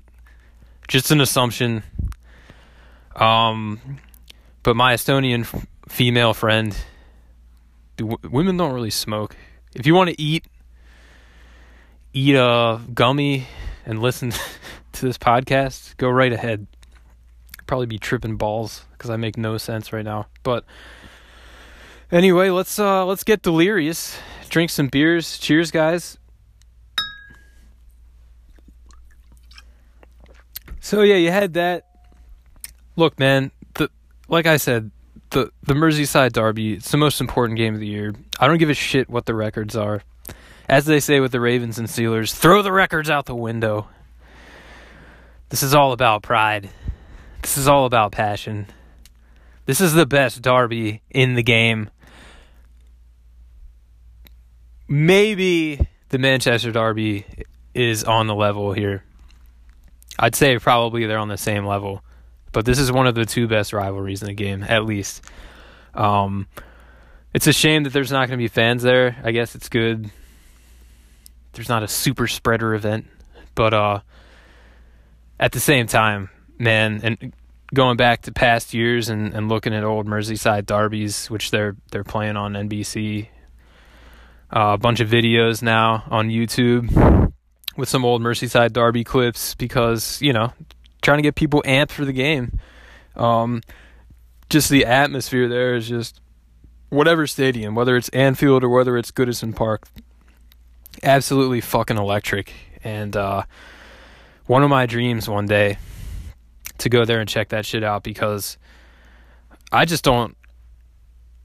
Just 0.88 1.10
an 1.10 1.20
assumption. 1.20 1.82
Um, 3.14 3.98
but 4.62 4.76
my 4.76 4.94
Estonian 4.94 5.42
f- 5.42 5.66
female 5.88 6.32
friend, 6.32 6.76
w- 7.98 8.18
women 8.22 8.56
don't 8.56 8.72
really 8.72 8.90
smoke. 8.90 9.36
If 9.74 9.86
you 9.86 9.94
want 9.94 10.08
to 10.08 10.20
eat, 10.20 10.46
eat 12.18 12.34
a 12.34 12.80
gummy 12.92 13.46
and 13.86 14.02
listen 14.02 14.32
to 14.92 15.06
this 15.06 15.16
podcast, 15.16 15.96
go 15.96 16.10
right 16.10 16.32
ahead. 16.32 16.66
Probably 17.66 17.86
be 17.86 17.98
tripping 17.98 18.36
balls 18.36 18.84
because 18.92 19.10
I 19.10 19.16
make 19.16 19.36
no 19.36 19.56
sense 19.58 19.92
right 19.92 20.04
now. 20.04 20.26
But 20.42 20.64
anyway, 22.10 22.50
let's 22.50 22.78
uh 22.78 23.04
let's 23.04 23.24
get 23.24 23.42
delirious. 23.42 24.18
Drink 24.48 24.70
some 24.70 24.88
beers. 24.88 25.38
Cheers, 25.38 25.70
guys. 25.70 26.18
So 30.80 31.02
yeah, 31.02 31.16
you 31.16 31.30
had 31.30 31.54
that. 31.54 31.84
Look, 32.96 33.18
man, 33.18 33.52
the 33.74 33.90
like 34.28 34.46
I 34.46 34.56
said, 34.56 34.90
the 35.30 35.52
the 35.62 35.74
Merseyside 35.74 36.32
derby, 36.32 36.72
it's 36.72 36.90
the 36.90 36.96
most 36.96 37.20
important 37.20 37.58
game 37.58 37.74
of 37.74 37.80
the 37.80 37.86
year. 37.86 38.14
I 38.40 38.48
don't 38.48 38.58
give 38.58 38.70
a 38.70 38.74
shit 38.74 39.10
what 39.10 39.26
the 39.26 39.34
records 39.34 39.76
are. 39.76 40.02
As 40.68 40.84
they 40.84 41.00
say 41.00 41.18
with 41.20 41.32
the 41.32 41.40
Ravens 41.40 41.78
and 41.78 41.88
Steelers, 41.88 42.34
throw 42.34 42.60
the 42.60 42.72
records 42.72 43.08
out 43.08 43.24
the 43.24 43.34
window. 43.34 43.88
This 45.48 45.62
is 45.62 45.74
all 45.74 45.92
about 45.92 46.22
pride. 46.22 46.68
This 47.40 47.56
is 47.56 47.66
all 47.66 47.86
about 47.86 48.12
passion. 48.12 48.66
This 49.64 49.80
is 49.80 49.94
the 49.94 50.04
best 50.04 50.42
derby 50.42 51.02
in 51.10 51.34
the 51.34 51.42
game. 51.42 51.88
Maybe 54.86 55.80
the 56.10 56.18
Manchester 56.18 56.70
derby 56.70 57.24
is 57.74 58.04
on 58.04 58.26
the 58.26 58.34
level 58.34 58.72
here. 58.72 59.04
I'd 60.18 60.34
say 60.34 60.58
probably 60.58 61.06
they're 61.06 61.18
on 61.18 61.28
the 61.28 61.38
same 61.38 61.64
level, 61.64 62.02
but 62.52 62.66
this 62.66 62.78
is 62.78 62.92
one 62.92 63.06
of 63.06 63.14
the 63.14 63.24
two 63.24 63.46
best 63.46 63.72
rivalries 63.72 64.20
in 64.20 64.28
the 64.28 64.34
game, 64.34 64.62
at 64.62 64.84
least. 64.84 65.22
Um, 65.94 66.46
it's 67.32 67.46
a 67.46 67.52
shame 67.52 67.84
that 67.84 67.92
there's 67.92 68.10
not 68.10 68.28
going 68.28 68.38
to 68.38 68.42
be 68.42 68.48
fans 68.48 68.82
there. 68.82 69.16
I 69.22 69.30
guess 69.30 69.54
it's 69.54 69.68
good 69.68 70.10
there's 71.52 71.68
not 71.68 71.82
a 71.82 71.88
super 71.88 72.26
spreader 72.26 72.74
event, 72.74 73.06
but 73.54 73.74
uh, 73.74 74.00
at 75.38 75.52
the 75.52 75.60
same 75.60 75.86
time, 75.86 76.30
man, 76.58 77.00
and 77.02 77.32
going 77.74 77.96
back 77.96 78.22
to 78.22 78.32
past 78.32 78.74
years 78.74 79.08
and, 79.08 79.34
and 79.34 79.48
looking 79.48 79.74
at 79.74 79.84
old 79.84 80.06
Merseyside 80.06 80.66
derbies, 80.66 81.28
which 81.30 81.50
they're 81.50 81.76
they're 81.90 82.04
playing 82.04 82.36
on 82.36 82.54
NBC. 82.54 83.28
Uh, 84.50 84.72
a 84.72 84.78
bunch 84.78 85.00
of 85.00 85.10
videos 85.10 85.62
now 85.62 86.04
on 86.10 86.30
YouTube 86.30 87.32
with 87.76 87.88
some 87.88 88.04
old 88.04 88.22
Merseyside 88.22 88.72
derby 88.72 89.04
clips 89.04 89.54
because 89.54 90.20
you 90.22 90.32
know 90.32 90.52
trying 91.02 91.18
to 91.18 91.22
get 91.22 91.34
people 91.34 91.62
amped 91.66 91.90
for 91.90 92.04
the 92.04 92.12
game. 92.12 92.58
Um, 93.14 93.62
just 94.48 94.70
the 94.70 94.86
atmosphere 94.86 95.48
there 95.48 95.74
is 95.74 95.88
just 95.88 96.20
whatever 96.88 97.26
stadium, 97.26 97.74
whether 97.74 97.96
it's 97.96 98.08
Anfield 98.10 98.64
or 98.64 98.68
whether 98.68 98.96
it's 98.96 99.10
Goodison 99.10 99.54
Park, 99.54 99.86
absolutely 101.02 101.60
fucking 101.60 101.96
electric. 101.96 102.52
And 102.84 103.16
uh, 103.16 103.42
one 104.46 104.62
of 104.62 104.70
my 104.70 104.86
dreams 104.86 105.28
one 105.28 105.46
day 105.46 105.78
to 106.78 106.88
go 106.88 107.04
there 107.04 107.20
and 107.20 107.28
check 107.28 107.48
that 107.50 107.66
shit 107.66 107.82
out 107.84 108.02
because 108.02 108.56
I 109.72 109.84
just 109.84 110.04
don't 110.04 110.36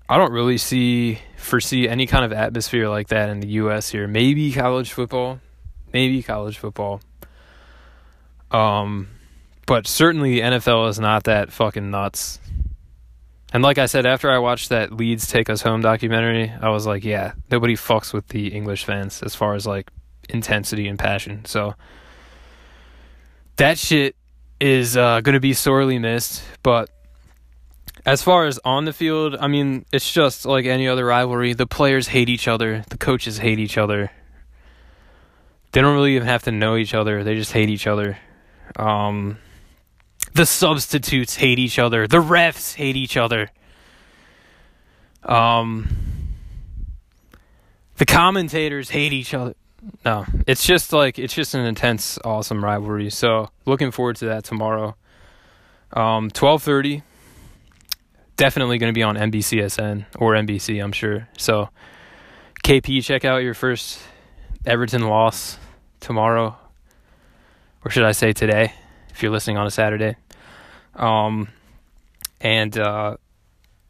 I 0.07 0.17
don't 0.17 0.31
really 0.31 0.57
see 0.57 1.19
foresee 1.37 1.87
any 1.87 2.07
kind 2.07 2.23
of 2.23 2.31
atmosphere 2.31 2.87
like 2.87 3.07
that 3.07 3.29
in 3.29 3.39
the 3.39 3.47
US 3.47 3.89
here. 3.89 4.07
Maybe 4.07 4.51
college 4.51 4.93
football, 4.93 5.39
maybe 5.91 6.21
college 6.23 6.57
football. 6.57 7.01
Um 8.51 9.09
but 9.65 9.87
certainly 9.87 10.39
NFL 10.39 10.89
is 10.89 10.99
not 10.99 11.23
that 11.23 11.51
fucking 11.51 11.89
nuts. 11.89 12.39
And 13.53 13.61
like 13.61 13.77
I 13.77 13.85
said 13.85 14.07
after 14.07 14.31
I 14.31 14.39
watched 14.39 14.69
that 14.69 14.91
Leeds 14.91 15.27
Take 15.27 15.47
Us 15.47 15.61
Home 15.61 15.81
documentary, 15.81 16.51
I 16.59 16.69
was 16.69 16.87
like, 16.87 17.03
yeah, 17.03 17.33
nobody 17.51 17.75
fucks 17.75 18.11
with 18.11 18.27
the 18.29 18.47
English 18.47 18.83
fans 18.83 19.21
as 19.21 19.35
far 19.35 19.53
as 19.53 19.67
like 19.67 19.91
intensity 20.27 20.87
and 20.87 20.97
passion. 20.97 21.45
So 21.45 21.75
that 23.57 23.77
shit 23.77 24.15
is 24.59 24.97
uh, 24.97 25.21
going 25.21 25.33
to 25.33 25.39
be 25.39 25.53
sorely 25.53 25.99
missed. 25.99 26.43
But 26.63 26.89
as 28.07 28.23
far 28.23 28.47
as 28.47 28.59
on 28.65 28.85
the 28.85 28.93
field, 28.93 29.35
I 29.39 29.47
mean, 29.47 29.85
it's 29.91 30.11
just 30.11 30.47
like 30.47 30.65
any 30.65 30.87
other 30.87 31.05
rivalry. 31.05 31.53
The 31.53 31.67
players 31.67 32.07
hate 32.07 32.29
each 32.29 32.47
other, 32.47 32.83
the 32.89 32.97
coaches 32.97 33.37
hate 33.37 33.59
each 33.59 33.77
other. 33.77 34.11
They 35.73 35.81
don't 35.81 35.93
really 35.95 36.15
even 36.15 36.27
have 36.27 36.43
to 36.43 36.51
know 36.51 36.75
each 36.75 36.95
other, 36.95 37.23
they 37.23 37.35
just 37.35 37.51
hate 37.51 37.69
each 37.69 37.85
other. 37.85 38.17
Um, 38.77 39.37
the 40.33 40.45
substitutes 40.45 41.35
hate 41.35 41.59
each 41.59 41.79
other, 41.79 42.07
the 42.07 42.21
refs 42.21 42.75
hate 42.75 42.95
each 42.95 43.17
other. 43.17 43.49
Um, 45.23 45.87
the 47.97 48.05
commentators 48.05 48.89
hate 48.89 49.13
each 49.13 49.33
other 49.33 49.55
no, 50.05 50.25
it's 50.47 50.65
just 50.65 50.93
like 50.93 51.19
it's 51.19 51.33
just 51.33 51.53
an 51.55 51.65
intense, 51.65 52.17
awesome 52.23 52.63
rivalry. 52.63 53.09
So 53.09 53.49
looking 53.65 53.91
forward 53.91 54.15
to 54.17 54.25
that 54.25 54.43
tomorrow. 54.43 54.95
Um, 55.91 56.29
twelve 56.31 56.63
thirty. 56.63 57.03
Definitely 58.35 58.79
going 58.79 58.91
to 58.91 58.97
be 58.97 59.03
on 59.03 59.15
NBCSN 59.15 60.05
or 60.17 60.33
NBC, 60.33 60.83
I'm 60.83 60.91
sure. 60.91 61.29
So, 61.37 61.69
KP, 62.63 63.03
check 63.03 63.25
out 63.25 63.43
your 63.43 63.53
first 63.53 63.99
Everton 64.65 65.03
loss 65.07 65.59
tomorrow, 65.99 66.57
or 67.85 67.91
should 67.91 68.03
I 68.03 68.11
say 68.11 68.33
today, 68.33 68.73
if 69.11 69.21
you're 69.21 69.31
listening 69.31 69.57
on 69.57 69.67
a 69.67 69.71
Saturday. 69.71 70.15
Um, 70.95 71.49
and 72.41 72.77
uh, 72.77 73.17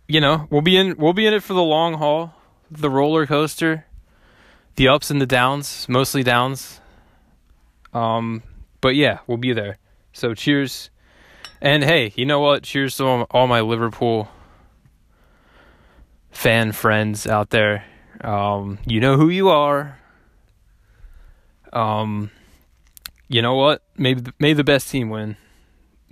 you 0.08 0.22
know 0.22 0.48
we'll 0.50 0.62
be 0.62 0.78
in 0.78 0.98
we'll 0.98 1.14
be 1.14 1.26
in 1.26 1.34
it 1.34 1.44
for 1.44 1.54
the 1.54 1.64
long 1.64 1.96
haul, 1.96 2.34
the 2.72 2.90
roller 2.90 3.26
coaster 3.26 3.86
the 4.76 4.88
ups 4.88 5.12
and 5.12 5.22
the 5.22 5.26
downs, 5.26 5.88
mostly 5.88 6.24
downs. 6.24 6.80
Um, 7.94 8.44
but 8.82 8.96
yeah, 8.96 9.20
we'll 9.28 9.38
be 9.38 9.54
there. 9.54 9.78
So 10.14 10.34
cheers. 10.34 10.90
And 11.62 11.84
hey, 11.84 12.12
you 12.16 12.26
know 12.26 12.40
what? 12.40 12.64
Cheers 12.64 12.98
to 12.98 13.06
all 13.06 13.48
my 13.48 13.62
Liverpool 13.62 14.30
fan 16.32 16.72
friends 16.72 17.28
out 17.28 17.52
there. 17.52 17.86
Um, 18.22 18.80
you 18.86 19.00
know 19.00 19.16
who 19.18 19.30
you 19.30 19.50
are. 19.50 20.00
Um, 21.72 22.32
you 23.28 23.42
know 23.42 23.56
what? 23.56 23.84
Maybe 23.98 24.32
may 24.40 24.54
the 24.54 24.64
best 24.64 24.90
team 24.90 25.10
win. 25.10 25.38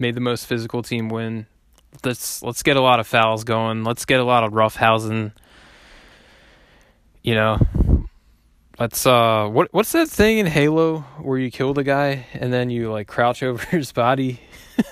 May 0.02 0.12
the 0.12 0.20
most 0.20 0.48
physical 0.48 0.82
team 0.82 1.10
win. 1.10 1.46
Let's 2.04 2.42
let's 2.42 2.64
get 2.64 2.76
a 2.76 2.82
lot 2.82 3.00
of 3.00 3.06
fouls 3.06 3.44
going. 3.44 3.84
Let's 3.84 4.06
get 4.06 4.20
a 4.20 4.24
lot 4.24 4.44
of 4.44 4.54
rough 4.54 4.76
housing. 4.76 5.32
You 7.22 7.36
know, 7.36 7.60
Let's 8.82 9.06
uh 9.06 9.48
what 9.48 9.72
what's 9.72 9.92
that 9.92 10.10
thing 10.10 10.40
in 10.40 10.48
Halo 10.48 11.02
where 11.20 11.38
you 11.38 11.52
kill 11.52 11.76
the 11.76 11.84
guy 11.84 12.26
and 12.34 12.52
then 12.52 12.72
you 12.72 12.92
like 12.92 13.08
crouch 13.08 13.44
over 13.44 13.64
his 13.68 13.92
body 13.92 14.42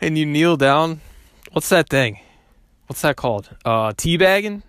and 0.00 0.18
you 0.18 0.26
kneel 0.26 0.56
down? 0.56 1.00
What's 1.52 1.68
that 1.68 1.88
thing? 1.88 2.18
What's 2.88 3.02
that 3.02 3.14
called? 3.14 3.48
Uh 3.64 3.92
teabagging? 3.92 4.64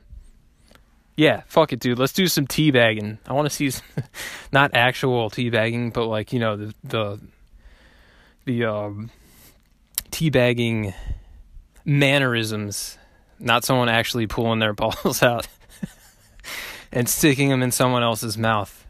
Yeah, 1.16 1.42
fuck 1.48 1.74
it, 1.74 1.80
dude. 1.80 1.98
Let's 1.98 2.14
do 2.14 2.28
some 2.28 2.46
teabagging. 2.46 3.18
I 3.28 3.34
want 3.34 3.48
to 3.48 3.56
see 3.56 3.72
some, 3.72 3.86
not 4.52 4.76
actual 4.76 5.32
teabagging, 5.32 5.94
but 5.94 6.06
like, 6.06 6.32
you 6.32 6.38
know, 6.38 6.58
the 6.58 6.76
the 6.84 7.20
the 8.46 8.66
um 8.66 9.10
teabagging 10.12 10.94
mannerisms, 11.86 12.98
not 13.40 13.64
someone 13.64 13.90
actually 13.90 14.28
pulling 14.28 14.60
their 14.60 14.74
balls 14.82 15.24
out 15.24 15.48
and 16.92 17.10
sticking 17.10 17.50
them 17.50 17.64
in 17.64 17.72
someone 17.72 18.04
else's 18.04 18.38
mouth. 18.38 18.86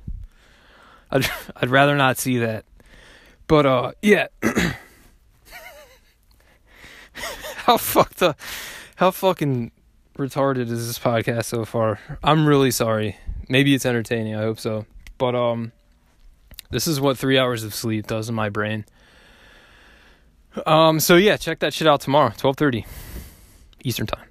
I'd 1.12 1.26
I'd 1.56 1.70
rather 1.70 1.96
not 1.96 2.18
see 2.18 2.40
that. 2.40 2.66
But 3.48 3.66
uh 3.66 3.92
yeah. 4.02 4.28
how 7.66 7.78
fucked 7.78 8.22
up 8.22 8.40
how 8.98 9.12
fucking 9.12 9.72
retarded 10.18 10.70
is 10.70 10.88
this 10.88 11.00
podcast 11.00 11.46
so 11.46 11.66
far? 11.66 12.00
I'm 12.24 12.46
really 12.46 12.72
sorry. 12.72 13.18
Maybe 13.50 13.74
it's 13.76 13.86
entertaining, 13.86 14.36
I 14.36 14.42
hope 14.42 14.60
so. 14.60 14.86
But 15.18 15.36
um 15.36 15.72
this 16.70 16.88
is 16.88 17.00
what 17.00 17.18
3 17.20 17.38
hours 17.38 17.64
of 17.64 17.74
sleep 17.74 18.08
does 18.08 18.30
in 18.30 18.36
my 18.36 18.50
brain. 18.50 18.86
Um 20.66 21.00
so 21.00 21.16
yeah, 21.16 21.38
check 21.38 21.60
that 21.60 21.74
shit 21.74 21.88
out 21.88 22.02
tomorrow, 22.02 22.30
12:30 22.30 22.86
Eastern 23.84 24.08
Time. 24.08 24.28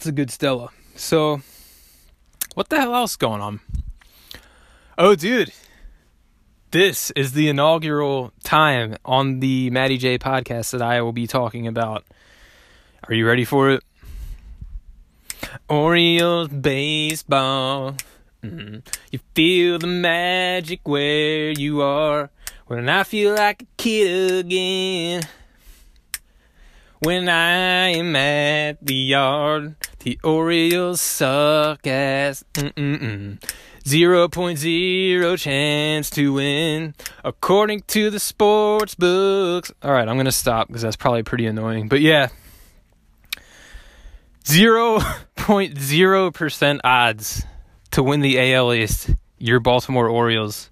That's 0.00 0.06
a 0.06 0.12
good 0.12 0.30
Stella. 0.30 0.70
So, 0.96 1.42
what 2.54 2.70
the 2.70 2.78
hell 2.78 2.94
else 2.94 3.16
going 3.16 3.42
on? 3.42 3.60
Oh, 4.96 5.14
dude. 5.14 5.52
This 6.70 7.10
is 7.10 7.32
the 7.32 7.48
inaugural 7.48 8.32
time 8.42 8.96
on 9.04 9.40
the 9.40 9.68
Matty 9.70 9.98
J 9.98 10.18
podcast 10.18 10.70
that 10.70 10.80
I 10.80 11.02
will 11.02 11.12
be 11.12 11.26
talking 11.26 11.66
about. 11.66 12.04
Are 13.08 13.14
you 13.14 13.26
ready 13.26 13.44
for 13.44 13.70
it? 13.70 13.84
Orioles 15.68 16.48
baseball. 16.48 17.96
Mm-hmm. 18.42 18.78
You 19.10 19.18
feel 19.34 19.78
the 19.78 19.86
magic 19.86 20.80
where 20.84 21.50
you 21.50 21.82
are. 21.82 22.30
When 22.70 22.88
I 22.88 23.02
feel 23.02 23.34
like 23.34 23.62
a 23.62 23.66
kid 23.76 24.46
again. 24.46 25.22
When 27.00 27.28
I 27.28 27.88
am 27.88 28.14
at 28.14 28.78
the 28.80 28.94
yard. 28.94 29.74
The 29.98 30.20
Orioles 30.22 31.00
suck 31.00 31.84
ass. 31.88 32.44
Mm-mm-mm. 32.54 33.42
0.0 33.84 35.38
chance 35.38 36.10
to 36.10 36.32
win, 36.32 36.94
according 37.24 37.80
to 37.88 38.08
the 38.08 38.20
sports 38.20 38.94
books. 38.94 39.72
All 39.82 39.90
right, 39.90 40.06
I'm 40.06 40.14
going 40.14 40.26
to 40.26 40.32
stop 40.32 40.68
because 40.68 40.82
that's 40.82 40.94
probably 40.94 41.24
pretty 41.24 41.46
annoying. 41.46 41.88
But 41.88 42.02
yeah, 42.02 42.28
0.0% 44.44 46.80
odds 46.84 47.44
to 47.90 48.02
win 48.04 48.20
the 48.20 48.54
AL 48.54 48.72
East. 48.74 49.10
Your 49.38 49.58
Baltimore 49.58 50.08
Orioles. 50.08 50.70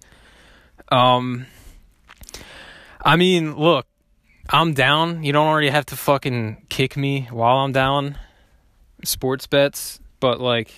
Um, 0.93 1.47
I 3.01 3.17
mean, 3.17 3.57
look, 3.57 3.87
I'm 4.49 4.75
down. 4.75 5.23
You 5.23 5.33
don't 5.33 5.47
already 5.47 5.71
have 5.71 5.87
to 5.87 5.97
fucking 5.97 6.67
kick 6.69 6.97
me 6.97 7.29
while 7.31 7.59
I'm 7.59 7.73
down 7.73 8.19
sports 9.05 9.47
bets, 9.47 10.01
but 10.21 10.41
like, 10.41 10.73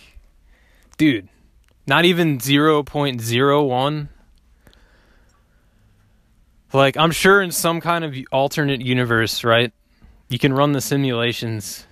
dude, 0.98 1.28
not 1.86 2.04
even 2.04 2.38
0.01. 2.38 4.08
Like, 6.72 6.96
I'm 6.96 7.10
sure 7.10 7.42
in 7.42 7.50
some 7.50 7.80
kind 7.80 8.04
of 8.04 8.14
alternate 8.30 8.80
universe, 8.80 9.42
right? 9.42 9.72
You 10.28 10.38
can 10.38 10.52
run 10.52 10.72
the 10.72 10.80
simulations 10.80 11.86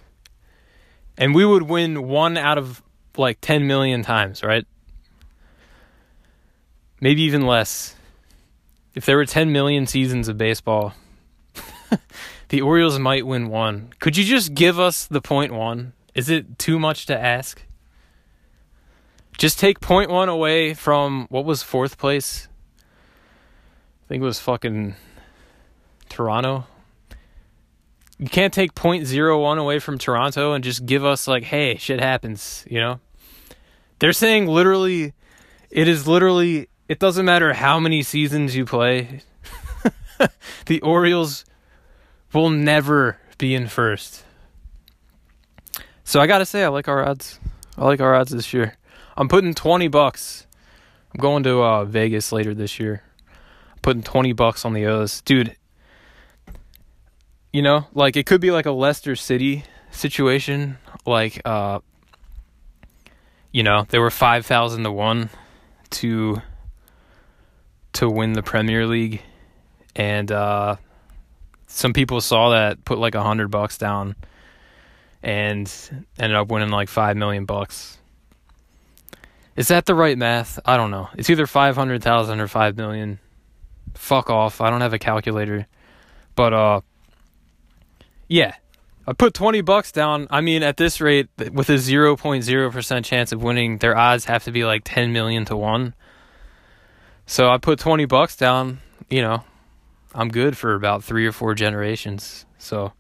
and 1.19 1.35
we 1.35 1.45
would 1.45 1.63
win 1.63 2.09
one 2.09 2.37
out 2.37 2.59
of 2.59 2.83
like 3.17 3.41
10 3.41 3.67
million 3.67 4.03
times, 4.03 4.45
right? 4.45 4.65
Maybe 7.01 7.23
even 7.23 7.43
less. 7.47 7.95
If 8.99 9.07
there 9.07 9.17
were 9.17 9.27
10 9.27 9.53
million 9.53 9.87
seasons 9.87 10.27
of 10.27 10.37
baseball, 10.39 10.93
the 12.49 12.61
Orioles 12.61 12.99
might 12.99 13.25
win 13.25 13.49
one. 13.49 13.91
Could 14.01 14.17
you 14.17 14.25
just 14.25 14.55
give 14.55 14.81
us 14.81 15.07
the 15.07 15.21
point 15.21 15.53
one? 15.53 15.93
Is 16.17 16.29
it 16.29 16.59
too 16.59 16.81
much 16.81 17.07
to 17.07 17.17
ask? 17.17 17.63
Just 19.37 19.61
take 19.61 19.79
point 19.79 20.11
one 20.11 20.29
away 20.29 20.75
from 20.75 21.29
what 21.31 21.45
was 21.45 21.63
fourth 21.63 21.97
place? 21.97 22.49
I 24.03 24.09
think 24.09 24.21
it 24.21 24.27
was 24.27 24.41
fucking 24.41 24.97
Toronto. 26.09 26.67
You 28.19 28.27
can't 28.27 28.53
take 28.53 28.75
point 28.75 29.07
zero 29.07 29.41
one 29.41 29.59
away 29.59 29.79
from 29.79 29.97
Toronto 29.97 30.55
and 30.55 30.65
just 30.65 30.87
give 30.87 31.05
us 31.05 31.29
like, 31.29 31.45
hey, 31.45 31.77
shit 31.77 32.01
happens, 32.01 32.65
you 32.69 32.81
know? 32.81 32.99
They're 34.01 34.13
saying 34.13 34.49
literally 34.49 35.13
it 35.71 35.87
is 35.87 36.09
literally 36.09 36.67
it 36.89 36.99
doesn't 36.99 37.27
matter 37.27 37.53
how 37.53 37.79
many 37.79 38.03
seasons 38.03 38.57
you 38.57 38.65
play. 38.65 39.21
the 40.67 40.81
Orioles 40.81 41.45
will 42.33 42.51
never 42.51 43.19
be 43.37 43.55
in 43.55 43.69
first. 43.69 44.25
So 46.03 46.21
I 46.21 46.27
gotta 46.27 46.47
say, 46.47 46.65
I 46.65 46.69
like 46.69 46.89
our 46.89 47.07
odds. 47.07 47.39
I 47.77 47.85
like 47.85 48.01
our 48.01 48.15
odds 48.15 48.31
this 48.33 48.55
year. 48.55 48.77
I'm 49.17 49.29
putting 49.29 49.55
twenty 49.55 49.89
bucks. 49.89 50.47
I'm 51.15 51.21
going 51.21 51.43
to 51.43 51.63
uh, 51.63 51.85
Vegas 51.85 52.33
later 52.33 52.55
this 52.55 52.81
year. 52.81 53.03
I'm 53.29 53.81
putting 53.83 54.03
twenty 54.03 54.33
bucks 54.33 54.65
on 54.65 54.73
the 54.73 54.87
O's, 54.87 55.21
dude. 55.21 55.55
You 57.53 57.63
know, 57.63 57.87
like 57.93 58.17
it 58.17 58.25
could 58.27 58.41
be 58.41 58.51
like 58.51 58.67
a 58.67 58.73
Leicester 58.73 59.17
City 59.17 59.65
situation. 59.91 60.79
Like, 61.07 61.41
uh, 61.45 61.81
you 63.53 63.63
know, 63.63 63.87
they 63.89 63.99
were 63.99 64.11
five 64.11 64.47
thousand 64.47 64.85
to 64.85 64.93
one 64.93 65.31
to 65.91 66.41
to 67.95 68.09
win 68.09 68.33
the 68.33 68.43
Premier 68.43 68.87
League, 68.87 69.23
and 69.97 70.31
uh, 70.31 70.77
some 71.67 71.93
people 71.93 72.21
saw 72.21 72.51
that, 72.51 72.85
put 72.85 72.99
like 72.99 73.15
a 73.15 73.23
hundred 73.23 73.49
bucks 73.49 73.79
down, 73.79 74.17
and 75.23 75.73
ended 76.19 76.37
up 76.37 76.49
winning 76.49 76.71
like 76.71 76.89
five 76.89 77.17
million 77.17 77.45
bucks. 77.45 77.99
Is 79.57 79.69
that 79.69 79.87
the 79.87 79.95
right 79.95 80.17
math? 80.17 80.61
I 80.65 80.77
don't 80.77 80.93
know. 80.93 81.09
It's 81.17 81.31
either 81.31 81.47
five 81.47 81.75
hundred 81.75 82.03
thousand 82.03 82.41
or 82.41 82.47
five 82.47 82.77
million. 82.77 83.19
Fuck 83.95 84.31
off. 84.31 84.61
I 84.61 84.71
don't 84.71 84.83
have 84.83 84.93
a 84.93 85.01
calculator. 85.01 85.67
But 86.37 86.55
uh 86.55 86.81
yeah. 88.29 88.55
I 89.07 89.15
put 89.15 89.33
20 89.33 89.63
bucks 89.63 89.91
down. 89.91 90.29
I 90.31 90.43
mean, 90.43 90.63
at 90.63 90.77
this 90.77 91.01
rate, 91.01 91.29
with 91.39 91.71
a 91.71 91.77
0.0% 91.77 93.05
chance 93.05 93.33
of 93.33 93.43
winning, 93.43 93.79
their 93.79 93.97
odds 93.97 94.27
have 94.27 94.45
to 94.45 94.53
be 94.53 94.67
like 94.67 94.83
10 94.85 95.15
million 95.15 95.47
to 95.47 95.57
1. 95.57 95.95
So 97.31 97.51
I 97.51 97.59
put 97.59 97.79
20 97.79 98.07
bucks 98.07 98.37
down, 98.37 98.81
you 99.11 99.21
know, 99.21 99.45
I'm 100.15 100.31
good 100.31 100.57
for 100.57 100.73
about 100.73 101.05
three 101.05 101.27
or 101.27 101.31
four 101.31 101.55
generations. 101.55 102.47
So, 102.57 102.95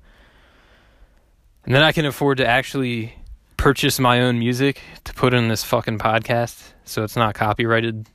and 1.64 1.74
then 1.74 1.82
I 1.82 1.92
can 1.92 2.04
afford 2.04 2.36
to 2.36 2.46
actually 2.46 3.14
purchase 3.56 3.98
my 3.98 4.20
own 4.20 4.38
music 4.38 4.82
to 5.04 5.14
put 5.14 5.32
in 5.32 5.48
this 5.48 5.64
fucking 5.64 5.98
podcast, 5.98 6.72
so 6.84 7.04
it's 7.04 7.16
not 7.16 7.34
copyrighted. 7.36 8.06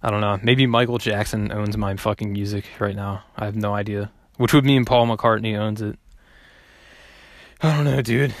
I 0.00 0.10
don't 0.12 0.20
know. 0.20 0.38
Maybe 0.40 0.64
Michael 0.68 0.98
Jackson 0.98 1.50
owns 1.50 1.76
my 1.76 1.96
fucking 1.96 2.32
music 2.32 2.66
right 2.78 2.94
now. 2.94 3.24
I 3.36 3.46
have 3.46 3.56
no 3.56 3.74
idea. 3.74 4.12
Which 4.36 4.54
would 4.54 4.64
mean 4.64 4.84
Paul 4.84 5.08
McCartney 5.08 5.58
owns 5.58 5.82
it. 5.82 5.98
I 7.60 7.74
don't 7.74 7.84
know, 7.84 8.00
dude. 8.00 8.32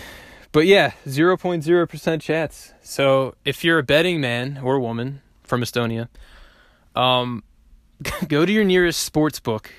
But 0.52 0.66
yeah, 0.66 0.92
0.0% 1.04 2.20
chance. 2.20 2.72
So 2.80 3.34
if 3.44 3.64
you're 3.64 3.80
a 3.80 3.82
betting 3.82 4.20
man 4.20 4.60
or 4.62 4.78
woman 4.78 5.20
from 5.44 5.62
Estonia, 5.62 6.08
um, 6.94 7.42
go 8.28 8.44
to 8.44 8.52
your 8.52 8.64
nearest 8.64 9.02
sports 9.02 9.40
book. 9.40 9.70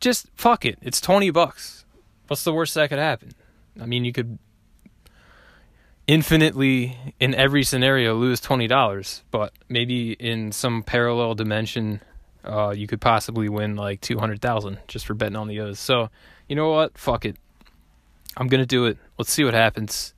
Just 0.00 0.26
fuck 0.34 0.64
it. 0.64 0.78
It's 0.82 1.00
20 1.00 1.30
bucks. 1.30 1.84
What's 2.26 2.44
the 2.44 2.52
worst 2.52 2.74
that 2.74 2.88
could 2.88 2.98
happen? 2.98 3.32
I 3.80 3.86
mean, 3.86 4.04
you 4.04 4.12
could 4.12 4.38
infinitely 6.06 6.96
in 7.18 7.34
every 7.34 7.62
scenario 7.62 8.14
lose 8.14 8.40
$20, 8.40 9.22
but 9.30 9.52
maybe 9.68 10.12
in 10.12 10.52
some 10.52 10.82
parallel 10.82 11.34
dimension 11.34 12.00
uh, 12.44 12.70
you 12.70 12.86
could 12.86 13.00
possibly 13.00 13.48
win 13.48 13.74
like 13.74 14.00
200,000 14.00 14.78
just 14.86 15.06
for 15.06 15.14
betting 15.14 15.36
on 15.36 15.48
the 15.48 15.60
O's. 15.60 15.80
So, 15.80 16.10
you 16.48 16.54
know 16.54 16.70
what? 16.70 16.96
Fuck 16.96 17.24
it. 17.24 17.36
I'm 18.36 18.48
going 18.48 18.60
to 18.60 18.66
do 18.66 18.86
it. 18.86 18.98
Let's 19.18 19.32
see 19.32 19.44
what 19.44 19.54
happens. 19.54 20.14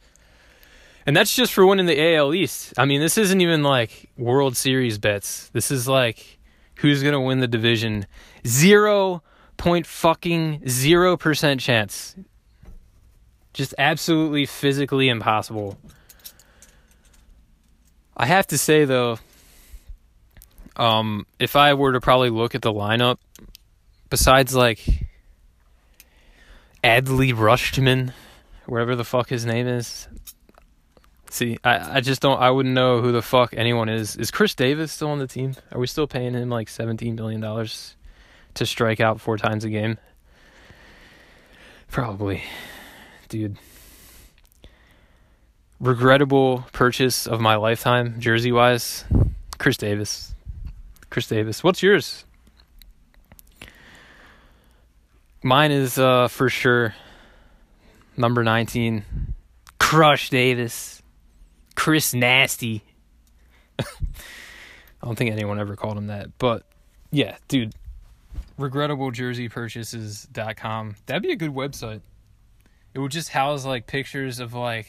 And 1.09 1.17
that's 1.17 1.35
just 1.35 1.55
for 1.55 1.65
winning 1.65 1.87
the 1.87 2.17
AL 2.17 2.35
East. 2.35 2.75
I 2.77 2.85
mean, 2.85 3.01
this 3.01 3.17
isn't 3.17 3.41
even 3.41 3.63
like 3.63 4.11
World 4.19 4.59
Series 4.59 4.99
bets. 4.99 5.49
This 5.55 5.71
is 5.71 5.89
like 5.89 6.39
who's 6.75 7.01
going 7.01 7.15
to 7.15 7.21
win 7.21 7.41
the 7.41 7.49
division. 7.49 8.07
Zero 8.47 9.23
point 9.57 9.87
fucking 9.87 10.69
zero 10.69 11.17
percent 11.17 11.63
chance. 11.63 12.15
Just 13.55 13.75
absolutely 13.79 14.45
physically 14.45 15.09
impossible. 15.09 15.79
I 18.15 18.27
have 18.27 18.47
to 18.49 18.59
say 18.59 18.85
though, 18.85 19.19
um, 20.77 21.27
if 21.39 21.57
I 21.57 21.73
were 21.73 21.95
to 21.95 22.03
probably 22.03 22.29
look 22.29 22.55
at 22.55 22.61
the 22.61 22.71
lineup, 22.71 23.17
besides 24.11 24.55
like 24.55 24.81
Adley 26.85 27.33
Rutschman, 27.33 28.13
wherever 28.67 28.95
the 28.95 29.05
fuck 29.05 29.31
his 29.31 29.47
name 29.47 29.67
is, 29.67 30.07
See, 31.31 31.59
I, 31.63 31.99
I 31.99 32.01
just 32.01 32.23
don't. 32.23 32.41
I 32.41 32.51
wouldn't 32.51 32.75
know 32.75 33.01
who 33.01 33.13
the 33.13 33.23
fuck 33.23 33.53
anyone 33.57 33.89
is. 33.89 34.17
Is 34.17 34.31
Chris 34.31 34.55
Davis 34.55 34.93
still 34.93 35.11
on 35.11 35.19
the 35.19 35.27
team? 35.27 35.55
Are 35.73 35.79
we 35.79 35.87
still 35.87 36.07
paying 36.07 36.35
him 36.35 36.49
like 36.49 36.69
seventeen 36.69 37.17
million 37.17 37.41
dollars 37.41 37.97
to 38.55 38.65
strike 38.65 39.01
out 39.01 39.21
four 39.21 39.37
times 39.37 39.65
a 39.65 39.69
game? 39.69 39.99
Probably, 41.91 42.43
dude. 43.29 43.59
Regrettable 45.81 46.65
purchase 46.73 47.27
of 47.27 47.41
my 47.41 47.57
lifetime, 47.57 48.19
jersey 48.19 48.51
wise. 48.51 49.05
Chris 49.59 49.77
Davis. 49.77 50.35
Chris 51.11 51.29
Davis. 51.29 51.63
What's 51.63 51.83
yours? 51.83 52.25
Mine 55.43 55.71
is 55.71 55.99
uh 55.99 56.29
for 56.29 56.49
sure 56.49 56.95
number 58.17 58.43
19 58.43 59.05
Crush 59.79 60.31
Davis. 60.31 60.98
Chris 61.79 62.13
Nasty. 62.13 62.83
I 63.79 63.85
don't 65.01 65.17
think 65.17 65.31
anyone 65.31 65.61
ever 65.61 65.77
called 65.77 65.97
him 65.97 66.09
that, 66.09 66.37
but 66.37 66.65
yeah, 67.13 67.37
dude. 67.47 67.73
RegrettableJerseyPurchases.com. 68.59 70.97
That'd 71.07 71.23
be 71.23 71.31
a 71.31 71.37
good 71.37 71.55
website. 71.55 72.01
It 72.95 72.99
would 72.99 73.13
just 73.13 73.29
house 73.29 73.65
like 73.65 73.87
pictures 73.87 74.41
of 74.41 74.55
like 74.55 74.89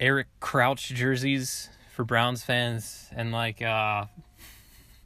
Eric 0.00 0.26
Crouch 0.40 0.88
jerseys 0.88 1.70
for 1.94 2.04
Browns 2.04 2.42
fans 2.42 3.08
and 3.14 3.30
like 3.30 3.62
uh 3.62 4.06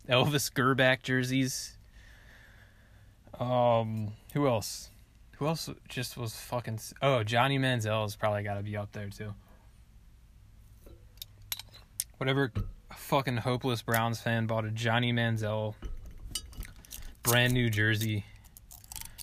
Elvis 0.09 0.51
Grbac 0.51 1.03
jerseys. 1.03 1.77
Um, 3.38 4.12
who 4.33 4.49
else? 4.49 4.90
Who 5.33 5.46
else 5.46 5.68
just 5.87 6.16
was 6.16 6.35
fucking? 6.35 6.81
Oh, 7.03 7.23
Johnny 7.23 7.59
Manziel's 7.59 8.16
probably 8.16 8.42
got 8.42 8.55
to 8.55 8.62
be 8.62 8.79
up 8.79 8.92
there 8.92 9.11
too 9.11 9.35
whatever 12.21 12.53
fucking 12.95 13.39
hopeless 13.39 13.81
Browns 13.81 14.21
fan 14.21 14.47
bought 14.47 14.67
a 14.67 14.71
Johnny 14.71 15.11
Manziel 15.11 15.75
brand 17.23 17.55
new 17.55 17.71
jersey 17.71 18.27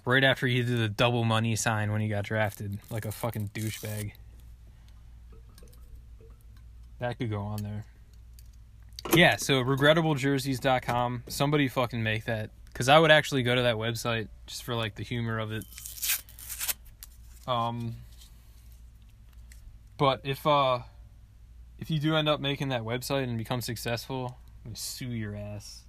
right 0.03 0.23
after 0.23 0.47
he 0.47 0.63
did 0.63 0.79
the 0.79 0.89
double 0.89 1.23
money 1.23 1.55
sign 1.55 1.91
when 1.91 2.01
he 2.01 2.07
got 2.07 2.23
drafted, 2.23 2.79
like 2.89 3.05
a 3.05 3.11
fucking 3.11 3.51
douchebag. 3.53 4.13
That 6.99 7.19
could 7.19 7.29
go 7.29 7.41
on 7.41 7.61
there. 7.61 7.85
Yeah, 9.13 9.35
so 9.35 9.63
regrettablejerseys.com. 9.63 11.23
Somebody 11.27 11.67
fucking 11.67 12.01
make 12.01 12.25
that. 12.25 12.49
Because 12.73 12.89
I 12.89 12.97
would 12.97 13.11
actually 13.11 13.43
go 13.43 13.53
to 13.53 13.61
that 13.61 13.75
website 13.75 14.27
just 14.47 14.63
for 14.63 14.73
like 14.73 14.95
the 14.95 15.03
humor 15.03 15.37
of 15.37 15.51
it. 15.51 15.65
Um, 17.47 17.95
but 19.99 20.21
if 20.23 20.45
uh 20.47 20.79
if 21.79 21.89
you 21.89 21.99
do 21.99 22.15
end 22.15 22.27
up 22.27 22.39
making 22.39 22.69
that 22.69 22.81
website 22.81 23.23
and 23.23 23.37
become 23.37 23.61
successful, 23.61 24.37
I'm 24.65 24.71
gonna 24.71 24.75
sue 24.75 25.11
your 25.11 25.35
ass. 25.35 25.83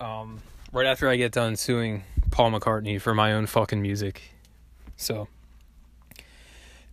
Um, 0.00 0.40
right 0.72 0.86
after 0.86 1.08
I 1.08 1.16
get 1.16 1.32
done 1.32 1.56
suing 1.56 2.04
Paul 2.30 2.52
McCartney 2.52 3.00
for 3.00 3.14
my 3.14 3.32
own 3.32 3.46
fucking 3.46 3.80
music. 3.80 4.34
So, 4.96 5.28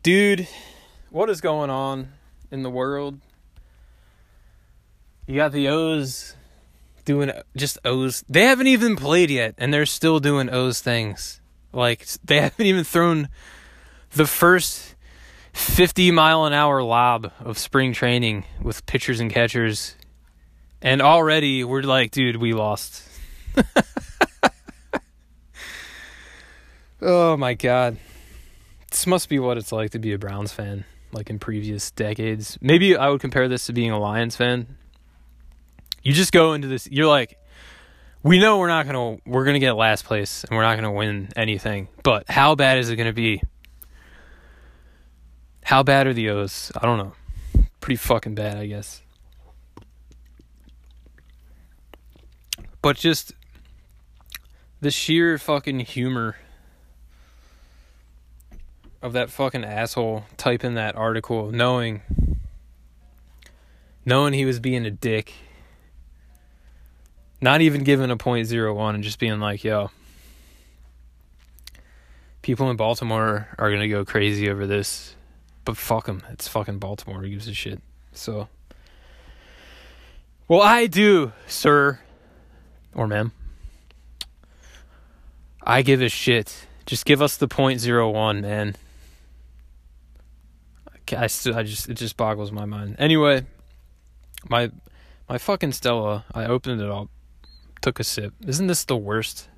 dude, 0.03 0.47
what 1.09 1.29
is 1.29 1.41
going 1.41 1.69
on 1.69 2.13
in 2.51 2.63
the 2.63 2.69
world? 2.69 3.19
You 5.27 5.35
got 5.35 5.51
the 5.51 5.69
O's 5.69 6.35
doing 7.05 7.31
just 7.55 7.77
O's. 7.85 8.23
They 8.29 8.43
haven't 8.43 8.67
even 8.67 8.95
played 8.95 9.29
yet, 9.29 9.55
and 9.57 9.73
they're 9.73 9.85
still 9.85 10.19
doing 10.19 10.49
O's 10.49 10.81
things. 10.81 11.39
Like, 11.71 12.05
they 12.23 12.39
haven't 12.39 12.65
even 12.65 12.83
thrown 12.83 13.29
the 14.11 14.27
first 14.27 14.92
50 15.53 16.11
mile 16.11 16.45
an 16.45 16.53
hour 16.53 16.83
lob 16.83 17.31
of 17.39 17.57
spring 17.57 17.93
training 17.93 18.45
with 18.61 18.85
pitchers 18.85 19.19
and 19.19 19.31
catchers. 19.31 19.95
And 20.81 21.01
already 21.01 21.63
we're 21.63 21.83
like, 21.83 22.11
dude, 22.11 22.35
we 22.37 22.53
lost. 22.53 23.07
oh 27.01 27.37
my 27.37 27.53
God. 27.53 27.97
This 28.89 29.07
must 29.07 29.29
be 29.29 29.39
what 29.39 29.57
it's 29.57 29.71
like 29.71 29.91
to 29.91 29.99
be 29.99 30.13
a 30.13 30.17
Browns 30.17 30.51
fan, 30.51 30.85
like 31.11 31.29
in 31.29 31.39
previous 31.39 31.89
decades. 31.91 32.57
Maybe 32.61 32.95
I 32.95 33.09
would 33.09 33.21
compare 33.21 33.47
this 33.47 33.65
to 33.67 33.73
being 33.73 33.91
a 33.91 33.99
Lions 33.99 34.35
fan. 34.35 34.77
You 36.03 36.13
just 36.13 36.31
go 36.31 36.53
into 36.53 36.67
this, 36.67 36.87
you're 36.91 37.07
like, 37.07 37.39
we 38.23 38.39
know 38.39 38.57
we're 38.57 38.67
not 38.67 38.85
gonna 38.85 39.17
we're 39.25 39.45
gonna 39.45 39.59
get 39.59 39.73
last 39.73 40.05
place 40.05 40.43
and 40.43 40.55
we're 40.55 40.63
not 40.63 40.75
gonna 40.75 40.91
win 40.91 41.29
anything. 41.35 41.89
But 42.03 42.29
how 42.29 42.55
bad 42.55 42.77
is 42.77 42.89
it 42.89 42.95
gonna 42.95 43.13
be? 43.13 43.41
How 45.63 45.83
bad 45.83 46.07
are 46.07 46.13
the 46.13 46.29
O's? 46.29 46.71
I 46.75 46.85
don't 46.85 46.97
know. 46.97 47.13
Pretty 47.79 47.97
fucking 47.97 48.35
bad, 48.35 48.57
I 48.57 48.67
guess. 48.67 49.01
But 52.81 52.97
just 52.97 53.33
the 54.81 54.91
sheer 54.91 55.37
fucking 55.37 55.79
humor 55.81 56.35
of 59.01 59.13
that 59.13 59.29
fucking 59.29 59.63
asshole 59.63 60.25
typing 60.37 60.75
that 60.75 60.95
article 60.95 61.51
knowing 61.51 62.01
knowing 64.05 64.33
he 64.33 64.45
was 64.45 64.59
being 64.59 64.85
a 64.85 64.91
dick 64.91 65.33
not 67.43 67.59
even 67.59 67.83
giving 67.83 68.09
a 68.09 68.15
point 68.15 68.47
zero 68.47 68.73
one 68.73 68.95
and 68.95 69.03
just 69.03 69.19
being 69.19 69.41
like, 69.41 69.65
yo, 69.65 69.91
people 72.41 72.71
in 72.71 72.77
Baltimore 72.77 73.49
are 73.59 73.69
gonna 73.69 73.89
go 73.89 74.05
crazy 74.05 74.49
over 74.49 74.65
this, 74.65 75.13
but 75.65 75.77
fuck 75.77 76.05
them. 76.05 76.23
It's 76.29 76.47
fucking 76.47 76.79
Baltimore. 76.79 77.21
Who 77.21 77.29
gives 77.29 77.47
a 77.47 77.53
shit? 77.53 77.81
So, 78.11 78.47
well, 80.47 80.61
I 80.61 80.87
do, 80.87 81.33
sir 81.47 81.99
or 82.93 83.07
ma'am. 83.07 83.31
I 85.61 85.81
give 85.81 86.01
a 86.01 86.09
shit. 86.09 86.67
Just 86.85 87.05
give 87.05 87.21
us 87.21 87.37
the 87.37 87.47
point 87.47 87.79
zero 87.79 88.09
one, 88.11 88.41
man. 88.41 88.75
I 91.15 91.27
still, 91.27 91.55
I 91.55 91.63
just, 91.63 91.89
it 91.89 91.95
just 91.95 92.17
boggles 92.17 92.51
my 92.51 92.65
mind. 92.65 92.95
Anyway, 92.99 93.45
my, 94.49 94.71
my 95.29 95.37
fucking 95.37 95.73
Stella. 95.73 96.25
I 96.33 96.45
opened 96.45 96.81
it 96.81 96.89
up 96.89 97.09
took 97.83 97.99
a 97.99 98.03
sip. 98.03 98.33
Isn't 98.47 98.67
this 98.67 98.85
the 98.85 98.97
worst? 98.97 99.49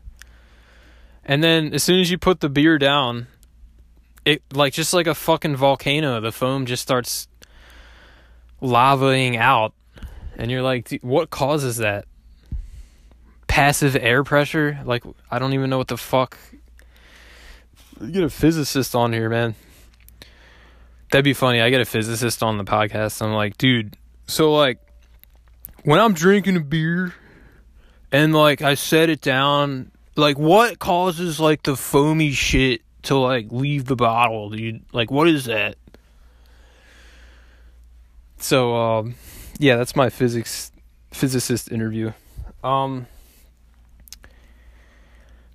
And 1.23 1.43
then 1.43 1.73
as 1.73 1.83
soon 1.83 2.01
as 2.01 2.11
you 2.11 2.17
put 2.17 2.41
the 2.41 2.49
beer 2.49 2.77
down, 2.77 3.27
it 4.25 4.41
like 4.51 4.73
just 4.73 4.93
like 4.93 5.07
a 5.07 5.15
fucking 5.15 5.55
volcano, 5.55 6.19
the 6.19 6.31
foam 6.31 6.65
just 6.65 6.81
starts 6.81 7.27
lavaing 8.61 9.37
out. 9.37 9.73
And 10.37 10.51
you're 10.51 10.63
like, 10.63 10.99
what 11.01 11.29
causes 11.29 11.77
that? 11.77 12.05
Passive 13.47 13.95
air 13.95 14.23
pressure? 14.23 14.79
Like 14.83 15.03
I 15.31 15.39
don't 15.39 15.53
even 15.53 15.69
know 15.69 15.77
what 15.77 15.87
the 15.87 15.97
fuck. 15.97 16.37
Get 18.11 18.23
a 18.23 18.29
physicist 18.29 18.95
on 18.95 19.13
here, 19.13 19.29
man. 19.29 19.55
That'd 21.11 21.23
be 21.23 21.33
funny. 21.33 21.61
I 21.61 21.69
get 21.69 21.79
a 21.79 21.85
physicist 21.85 22.43
on 22.43 22.57
the 22.57 22.65
podcast. 22.65 23.21
I'm 23.21 23.31
like, 23.31 23.57
dude, 23.57 23.95
so 24.27 24.53
like 24.53 24.79
when 25.83 25.99
I'm 25.99 26.13
drinking 26.13 26.57
a 26.57 26.61
beer 26.61 27.13
and 28.11 28.33
like 28.33 28.61
I 28.61 28.73
set 28.73 29.09
it 29.09 29.21
down. 29.21 29.91
Like, 30.17 30.39
what 30.39 30.79
causes 30.79 31.41
like 31.41 31.63
the 31.63 31.75
foamy 31.75 32.31
shit 32.31 32.81
to 33.05 33.17
like 33.17 33.47
leave 33.51 33.85
the 33.85 33.95
bottle, 33.95 34.49
dude? 34.49 34.83
Like, 34.93 35.09
what 35.09 35.27
is 35.27 35.45
that? 35.45 35.77
So, 38.37 38.75
um, 38.75 39.15
yeah, 39.57 39.77
that's 39.77 39.95
my 39.95 40.09
physics 40.09 40.71
physicist 41.11 41.71
interview. 41.71 42.11
Um, 42.63 43.07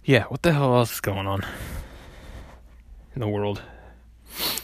yeah, 0.05 0.25
what 0.25 0.43
the 0.43 0.53
hell 0.53 0.75
else 0.75 0.95
is 0.95 1.01
going 1.01 1.27
on 1.27 1.45
in 3.15 3.21
the 3.21 3.29
world? 3.29 3.63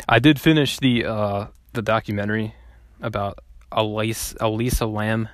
I 0.08 0.18
did 0.18 0.40
finish 0.40 0.78
the 0.78 1.04
uh 1.04 1.46
the 1.72 1.82
documentary 1.82 2.54
about 3.00 3.40
Elisa 3.70 4.36
Elisa 4.40 4.86
Lam 4.86 5.28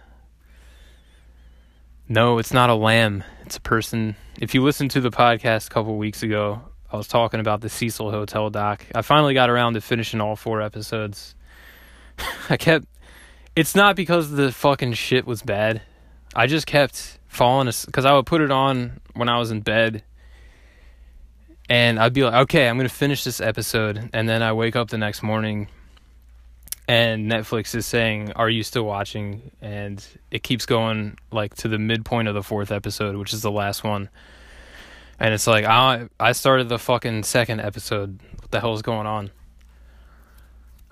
no, 2.09 2.37
it's 2.37 2.53
not 2.53 2.69
a 2.69 2.75
lamb. 2.75 3.25
It's 3.47 3.57
a 3.57 3.61
person. 3.61 4.17
If 4.39 4.55
you 4.55 4.63
listened 4.63 4.91
to 4.91 5.01
the 5.01 5.11
podcast 5.11 5.69
a 5.69 5.71
couple 5.71 5.97
weeks 5.97 6.23
ago, 6.23 6.61
I 6.93 6.97
was 6.97 7.09
talking 7.09 7.41
about 7.41 7.63
the 7.63 7.71
Cecil 7.71 8.11
Hotel 8.11 8.51
doc. 8.51 8.85
I 8.95 9.01
finally 9.03 9.33
got 9.33 9.49
around 9.49 9.75
to 9.75 9.81
finishing 9.81 10.21
all 10.21 10.37
four 10.37 10.61
episodes. 10.61 11.35
I 12.51 12.57
kept. 12.57 12.87
It's 13.57 13.75
not 13.75 13.97
because 13.97 14.31
the 14.31 14.53
fucking 14.53 14.93
shit 14.93 15.27
was 15.27 15.43
bad. 15.43 15.83
I 16.35 16.47
just 16.47 16.67
kept 16.67 17.19
falling 17.29 17.73
because 17.87 18.05
I 18.05 18.13
would 18.13 18.27
put 18.27 18.43
it 18.43 18.51
on 18.51 19.01
when 19.15 19.29
I 19.29 19.39
was 19.39 19.51
in 19.51 19.61
bed, 19.61 20.03
and 21.69 21.99
I'd 21.99 22.13
be 22.13 22.25
like, 22.25 22.35
"Okay, 22.45 22.69
I'm 22.69 22.77
gonna 22.77 22.89
finish 22.91 23.25
this 23.25 23.41
episode," 23.41 24.11
and 24.13 24.29
then 24.29 24.43
I 24.43 24.53
wake 24.53 24.77
up 24.77 24.91
the 24.91 24.99
next 24.99 25.23
morning 25.23 25.69
and 26.89 27.31
Netflix 27.31 27.75
is 27.75 27.87
saying, 27.87 28.33
"Are 28.33 28.51
you 28.51 28.63
still 28.63 28.85
watching?" 28.85 29.51
And 29.61 30.05
it 30.31 30.43
keeps 30.43 30.67
going 30.67 31.17
like 31.31 31.55
to 31.57 31.69
the 31.69 31.79
midpoint 31.79 32.29
of 32.29 32.35
the 32.35 32.43
fourth 32.43 32.73
episode, 32.73 33.17
which 33.17 33.33
is 33.33 33.43
the 33.43 33.51
last 33.51 33.85
one. 33.85 34.09
And 35.19 35.33
it's 35.33 35.47
like 35.47 35.65
I 35.65 36.09
I 36.19 36.33
started 36.33 36.69
the 36.69 36.79
fucking 36.79 37.23
second 37.25 37.61
episode. 37.61 38.21
What 38.41 38.51
the 38.51 38.61
hell 38.61 38.75
is 38.75 38.83
going 38.83 39.07
on? 39.07 39.31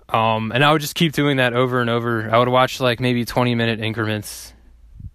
Um, 0.09 0.51
and 0.53 0.65
I 0.65 0.73
would 0.73 0.81
just 0.81 0.95
keep 0.95 1.13
doing 1.13 1.37
that 1.37 1.53
over 1.53 1.81
and 1.81 1.89
over. 1.89 2.29
I 2.31 2.39
would 2.39 2.49
watch 2.49 2.81
like 2.81 3.01
maybe 3.01 3.25
twenty 3.25 3.55
minute 3.55 3.81
increments, 3.81 4.53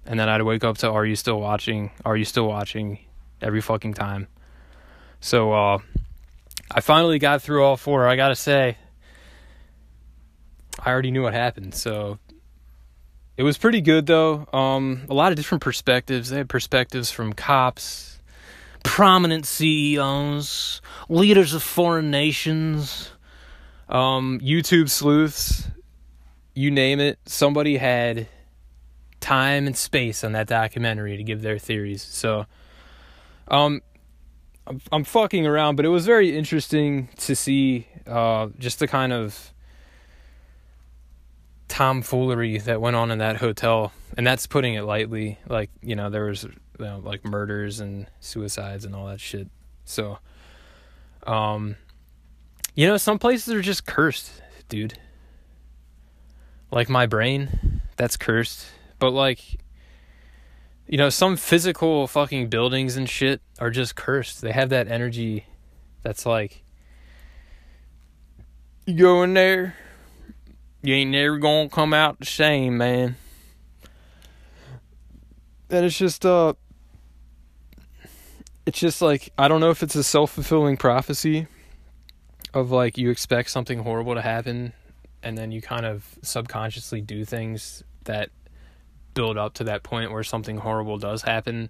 and 0.05 0.19
then 0.19 0.29
I'd 0.29 0.41
wake 0.41 0.63
up 0.63 0.77
to 0.79 0.91
"Are 0.91 1.05
you 1.05 1.15
still 1.15 1.39
watching? 1.39 1.91
Are 2.03 2.15
you 2.15 2.25
still 2.25 2.47
watching?" 2.47 2.99
every 3.41 3.61
fucking 3.61 3.93
time. 3.93 4.27
So 5.19 5.53
uh, 5.53 5.79
I 6.71 6.81
finally 6.81 7.19
got 7.19 7.41
through 7.41 7.63
all 7.63 7.77
four. 7.77 8.07
I 8.07 8.15
gotta 8.15 8.35
say, 8.35 8.77
I 10.79 10.89
already 10.89 11.11
knew 11.11 11.23
what 11.23 11.33
happened, 11.33 11.73
so 11.73 12.19
it 13.37 13.43
was 13.43 13.57
pretty 13.57 13.81
good 13.81 14.05
though. 14.05 14.47
Um, 14.51 15.05
a 15.09 15.13
lot 15.13 15.31
of 15.31 15.37
different 15.37 15.61
perspectives. 15.61 16.29
They 16.29 16.37
had 16.37 16.49
perspectives 16.49 17.11
from 17.11 17.33
cops, 17.33 18.14
prominent 18.85 19.45
CEOs, 19.45 20.79
leaders 21.09 21.53
of 21.53 21.63
foreign 21.63 22.11
nations, 22.11 23.11
um, 23.89 24.39
YouTube 24.39 24.89
sleuths, 24.89 25.67
you 26.53 26.71
name 26.71 26.99
it. 26.99 27.17
Somebody 27.25 27.77
had 27.77 28.27
time 29.19 29.65
and 29.65 29.75
space 29.75 30.23
on 30.23 30.33
that 30.33 30.47
documentary 30.47 31.17
to 31.17 31.23
give 31.23 31.41
their 31.41 31.57
theories. 31.57 32.03
So, 32.03 32.45
um, 33.47 33.81
I'm, 34.67 34.79
I'm 34.91 35.03
fucking 35.03 35.45
around, 35.47 35.75
but 35.75 35.85
it 35.85 35.89
was 35.89 36.05
very 36.05 36.37
interesting 36.37 37.09
to 37.17 37.35
see 37.35 37.87
uh, 38.07 38.49
just 38.59 38.79
the 38.79 38.87
kind 38.87 39.11
of 39.11 39.51
tomfoolery 41.67 42.59
that 42.59 42.79
went 42.79 42.95
on 42.95 43.09
in 43.09 43.17
that 43.17 43.37
hotel, 43.37 43.91
and 44.15 44.25
that's 44.25 44.45
putting 44.47 44.75
it 44.75 44.83
lightly. 44.83 45.39
Like 45.47 45.71
you 45.81 45.95
know, 45.95 46.09
there 46.09 46.25
was 46.25 46.47
you 46.79 46.85
know, 46.85 46.99
like 47.03 47.25
murders 47.25 47.79
and 47.79 48.07
suicides 48.19 48.85
and 48.85 48.95
all 48.95 49.07
that 49.07 49.19
shit. 49.19 49.47
So, 49.83 50.19
um, 51.25 51.75
you 52.73 52.87
know, 52.87 52.97
some 52.97 53.19
places 53.19 53.53
are 53.53 53.61
just 53.61 53.85
cursed, 53.85 54.41
dude. 54.69 54.97
Like 56.71 56.89
my 56.89 57.05
brain, 57.05 57.81
that's 57.95 58.17
cursed. 58.17 58.65
But 58.99 59.11
like, 59.11 59.59
you 60.87 60.97
know, 60.97 61.09
some 61.09 61.37
physical 61.37 62.07
fucking 62.07 62.49
buildings 62.49 62.97
and 62.97 63.09
shit 63.09 63.41
are 63.59 63.69
just 63.69 63.95
cursed. 63.95 64.41
They 64.41 64.51
have 64.51 64.69
that 64.69 64.87
energy 64.87 65.45
that's 66.03 66.25
like, 66.25 66.63
you 68.85 68.95
go 68.95 69.23
in 69.23 69.33
there, 69.33 69.75
you 70.83 70.93
ain't 70.93 71.11
never 71.11 71.37
gonna 71.37 71.69
come 71.69 71.93
out 71.93 72.19
the 72.19 72.25
same, 72.25 72.77
man. 72.77 73.15
And 75.69 75.85
it's 75.85 75.97
just 75.97 76.25
uh 76.25 76.53
it's 78.65 78.79
just 78.79 79.01
like 79.01 79.31
I 79.37 79.47
don't 79.47 79.59
know 79.59 79.69
if 79.69 79.83
it's 79.83 79.95
a 79.95 80.03
self 80.03 80.31
fulfilling 80.31 80.77
prophecy 80.77 81.47
of 82.53 82.71
like 82.71 82.97
you 82.97 83.09
expect 83.09 83.49
something 83.49 83.79
horrible 83.79 84.15
to 84.15 84.21
happen 84.21 84.73
and 85.21 85.37
then 85.37 85.51
you 85.51 85.61
kind 85.61 85.85
of 85.85 86.17
subconsciously 86.21 87.01
do 87.01 87.25
things 87.25 87.83
that 88.05 88.29
build 89.13 89.37
up 89.37 89.53
to 89.55 89.63
that 89.65 89.83
point 89.83 90.11
where 90.11 90.23
something 90.23 90.57
horrible 90.57 90.97
does 90.97 91.21
happen 91.21 91.69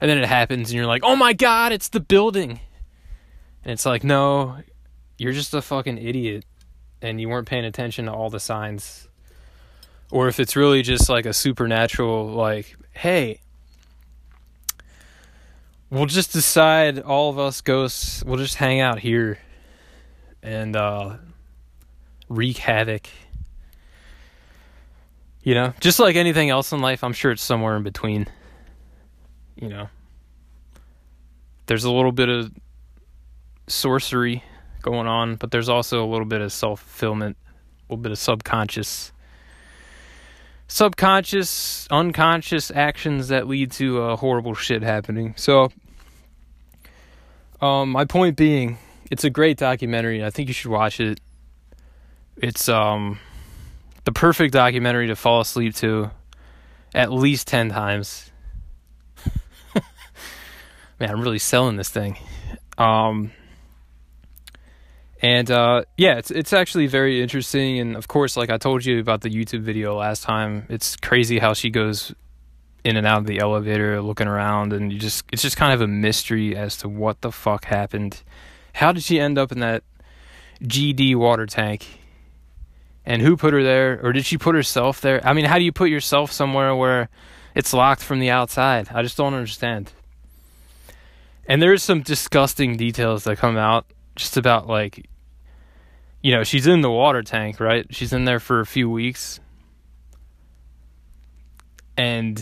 and 0.00 0.10
then 0.10 0.18
it 0.18 0.26
happens 0.26 0.70
and 0.70 0.76
you're 0.76 0.86
like, 0.86 1.02
"Oh 1.04 1.16
my 1.16 1.32
god, 1.32 1.72
it's 1.72 1.88
the 1.88 2.00
building." 2.00 2.60
And 3.64 3.72
it's 3.72 3.86
like, 3.86 4.04
"No, 4.04 4.58
you're 5.16 5.32
just 5.32 5.54
a 5.54 5.62
fucking 5.62 5.98
idiot." 5.98 6.44
and 7.02 7.20
you 7.20 7.28
weren't 7.28 7.46
paying 7.46 7.64
attention 7.64 8.06
to 8.06 8.12
all 8.12 8.30
the 8.30 8.40
signs 8.40 9.08
or 10.10 10.28
if 10.28 10.40
it's 10.40 10.56
really 10.56 10.82
just 10.82 11.08
like 11.08 11.26
a 11.26 11.32
supernatural 11.32 12.26
like 12.26 12.76
hey 12.92 13.40
we'll 15.96 16.06
just 16.06 16.32
decide 16.32 17.00
all 17.00 17.30
of 17.30 17.38
us 17.38 17.60
ghosts 17.60 18.24
we'll 18.24 18.38
just 18.38 18.56
hang 18.56 18.80
out 18.80 18.98
here 18.98 19.38
and 20.42 20.76
uh 20.76 21.16
wreak 22.28 22.58
havoc 22.58 23.08
you 25.42 25.54
know 25.54 25.72
just 25.80 25.98
like 25.98 26.16
anything 26.16 26.50
else 26.50 26.72
in 26.72 26.80
life 26.80 27.04
i'm 27.04 27.12
sure 27.12 27.32
it's 27.32 27.42
somewhere 27.42 27.76
in 27.76 27.82
between 27.82 28.26
you 29.56 29.68
know 29.68 29.88
there's 31.66 31.84
a 31.84 31.90
little 31.90 32.12
bit 32.12 32.28
of 32.28 32.52
sorcery 33.66 34.42
going 34.82 35.06
on, 35.06 35.36
but 35.36 35.50
there's 35.50 35.68
also 35.68 36.04
a 36.04 36.08
little 36.08 36.26
bit 36.26 36.40
of 36.40 36.52
self 36.52 36.80
fulfillment, 36.80 37.36
a 37.88 37.92
little 37.92 38.02
bit 38.02 38.12
of 38.12 38.18
subconscious 38.18 39.12
subconscious, 40.68 41.86
unconscious 41.92 42.72
actions 42.72 43.28
that 43.28 43.46
lead 43.46 43.70
to 43.70 44.02
uh, 44.02 44.16
horrible 44.16 44.52
shit 44.52 44.82
happening. 44.82 45.32
So, 45.36 45.70
um, 47.60 47.90
my 47.90 48.04
point 48.04 48.36
being, 48.36 48.78
it's 49.10 49.24
a 49.24 49.30
great 49.30 49.58
documentary. 49.58 50.24
I 50.24 50.30
think 50.30 50.48
you 50.48 50.54
should 50.54 50.70
watch 50.70 51.00
it. 51.00 51.20
It's 52.36 52.68
um, 52.68 53.18
the 54.04 54.12
perfect 54.12 54.52
documentary 54.52 55.06
to 55.08 55.16
fall 55.16 55.40
asleep 55.40 55.74
to, 55.76 56.10
at 56.94 57.12
least 57.12 57.46
ten 57.48 57.70
times. 57.70 58.30
Man, 61.00 61.10
I'm 61.10 61.20
really 61.20 61.38
selling 61.38 61.76
this 61.76 61.88
thing. 61.88 62.18
Um, 62.78 63.32
and 65.22 65.50
uh, 65.50 65.84
yeah, 65.96 66.18
it's 66.18 66.30
it's 66.30 66.52
actually 66.52 66.86
very 66.88 67.22
interesting. 67.22 67.78
And 67.78 67.96
of 67.96 68.06
course, 68.06 68.36
like 68.36 68.50
I 68.50 68.58
told 68.58 68.84
you 68.84 69.00
about 69.00 69.22
the 69.22 69.30
YouTube 69.30 69.62
video 69.62 69.96
last 69.96 70.22
time, 70.22 70.66
it's 70.68 70.96
crazy 70.96 71.38
how 71.38 71.54
she 71.54 71.70
goes 71.70 72.14
in 72.86 72.96
and 72.96 73.04
out 73.04 73.18
of 73.18 73.26
the 73.26 73.40
elevator, 73.40 74.00
looking 74.00 74.28
around, 74.28 74.72
and 74.72 74.92
you 74.92 74.98
just 74.98 75.24
it's 75.32 75.42
just 75.42 75.56
kind 75.56 75.74
of 75.74 75.80
a 75.80 75.88
mystery 75.88 76.56
as 76.56 76.76
to 76.78 76.88
what 76.88 77.20
the 77.20 77.32
fuck 77.32 77.64
happened. 77.64 78.22
How 78.74 78.92
did 78.92 79.02
she 79.02 79.18
end 79.18 79.38
up 79.38 79.50
in 79.50 79.58
that 79.58 79.82
GD 80.62 81.16
water 81.16 81.46
tank? 81.46 82.00
And 83.04 83.22
who 83.22 83.36
put 83.36 83.52
her 83.52 83.62
there, 83.62 84.00
or 84.02 84.12
did 84.12 84.24
she 84.24 84.38
put 84.38 84.54
herself 84.54 85.00
there? 85.00 85.20
I 85.26 85.32
mean, 85.32 85.46
how 85.46 85.58
do 85.58 85.64
you 85.64 85.72
put 85.72 85.90
yourself 85.90 86.30
somewhere 86.30 86.74
where 86.76 87.08
it's 87.56 87.72
locked 87.72 88.02
from 88.02 88.20
the 88.20 88.30
outside? 88.30 88.88
I 88.92 89.02
just 89.02 89.16
don't 89.16 89.34
understand. 89.34 89.92
And 91.48 91.60
there's 91.60 91.82
some 91.82 92.02
disgusting 92.02 92.76
details 92.76 93.24
that 93.24 93.38
come 93.38 93.56
out 93.56 93.86
just 94.14 94.36
about 94.36 94.68
like 94.68 95.08
you 96.22 96.32
know, 96.32 96.44
she's 96.44 96.66
in 96.66 96.80
the 96.80 96.90
water 96.90 97.22
tank, 97.22 97.60
right? 97.60 97.86
She's 97.90 98.12
in 98.12 98.24
there 98.24 98.40
for 98.40 98.60
a 98.60 98.66
few 98.66 98.90
weeks. 98.90 99.38
And 101.96 102.38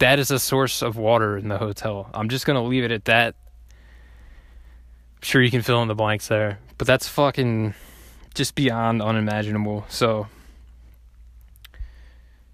that 0.00 0.18
is 0.18 0.30
a 0.30 0.38
source 0.38 0.82
of 0.82 0.96
water 0.96 1.38
in 1.38 1.48
the 1.48 1.58
hotel. 1.58 2.10
I'm 2.12 2.28
just 2.28 2.44
to 2.56 2.62
leave 2.62 2.84
it 2.84 2.90
at 2.90 3.04
that. 3.04 3.36
I'm 5.16 5.22
sure 5.22 5.40
you 5.40 5.50
can 5.50 5.62
fill 5.62 5.80
in 5.82 5.88
the 5.88 5.94
blanks 5.94 6.28
there. 6.28 6.58
But 6.76 6.86
that's 6.86 7.06
fucking 7.06 7.74
just 8.34 8.54
beyond 8.54 9.02
unimaginable. 9.02 9.84
So, 9.88 10.26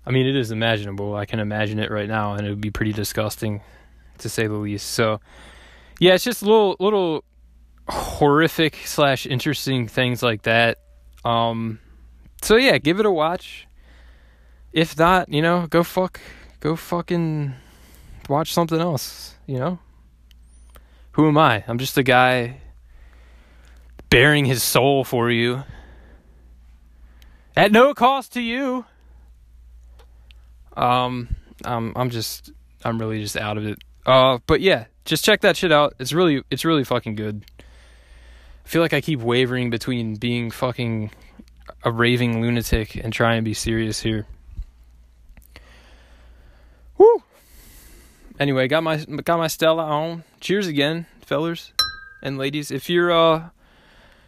I 0.05 0.11
mean, 0.11 0.27
it 0.27 0.37
is 0.37 0.51
imaginable. 0.51 1.15
I 1.15 1.25
can 1.27 1.41
imagine 1.41 1.79
it 1.79 1.91
right 1.91 2.09
now, 2.09 2.35
and 2.35 2.47
it 2.47 2.51
would 2.51 2.61
be 2.61 2.71
pretty 2.71 2.93
disgusting, 2.93 3.63
to 4.19 4.29
say 4.29 4.47
the 4.47 4.55
least. 4.55 4.91
So, 4.91 5.21
yeah, 6.01 6.15
it's 6.15 6.25
just 6.25 6.43
little 6.43 6.77
little 6.81 7.25
horrific 7.89 8.77
slash 8.85 9.27
interesting 9.27 9.87
things 9.87 10.23
like 10.23 10.43
that. 10.43 10.79
Um, 11.25 11.79
so 12.43 12.57
yeah, 12.57 12.79
give 12.79 13.01
it 13.01 13.07
a 13.07 13.11
watch. 13.11 13.67
If 14.73 14.99
not, 14.99 15.33
you 15.33 15.41
know, 15.41 15.67
go 15.69 15.83
fuck, 15.83 16.21
go 16.67 16.75
fucking 16.75 17.55
watch 18.29 18.53
something 18.53 18.81
else. 18.81 19.37
You 19.47 19.61
know, 19.61 19.79
who 21.13 21.29
am 21.29 21.39
I? 21.39 21.63
I'm 21.69 21.79
just 21.79 21.97
a 21.97 22.03
guy 22.03 22.61
baring 24.11 24.47
his 24.47 24.65
soul 24.65 25.05
for 25.05 25.31
you 25.31 25.63
at 27.57 27.71
no 27.71 27.95
cost 27.95 28.33
to 28.33 28.41
you. 28.41 28.85
Um, 30.77 31.37
I'm 31.65 31.93
I'm 31.95 32.11
just 32.11 32.51
I'm 32.85 32.99
really 32.99 33.23
just 33.23 33.37
out 33.37 33.59
of 33.59 33.65
it. 33.65 33.79
Uh, 34.05 34.39
but 34.49 34.61
yeah, 34.61 34.87
just 35.05 35.25
check 35.25 35.43
that 35.43 35.57
shit 35.57 35.71
out. 35.71 35.95
It's 36.01 36.13
really 36.13 36.43
it's 36.51 36.65
really 36.65 36.83
fucking 36.83 37.15
good. 37.15 37.45
I 37.61 38.69
feel 38.69 38.83
like 38.83 38.93
I 38.93 39.01
keep 39.01 39.21
wavering 39.21 39.71
between 39.71 40.17
being 40.17 40.51
fucking 40.51 41.13
a 41.85 41.93
raving 41.93 42.43
lunatic 42.43 42.97
and 42.97 43.13
trying 43.13 43.39
to 43.39 43.45
be 43.45 43.55
serious 43.55 44.01
here. 44.01 44.27
Woo. 46.99 47.23
Anyway, 48.39 48.69
got 48.69 48.83
my 48.83 48.97
got 48.97 49.39
my 49.39 49.47
Stella 49.47 49.85
on. 49.85 50.25
Cheers 50.41 50.67
again, 50.67 51.07
fellers 51.21 51.73
and 52.23 52.39
ladies. 52.39 52.71
If 52.71 52.91
you're 52.91 53.11
uh 53.11 53.51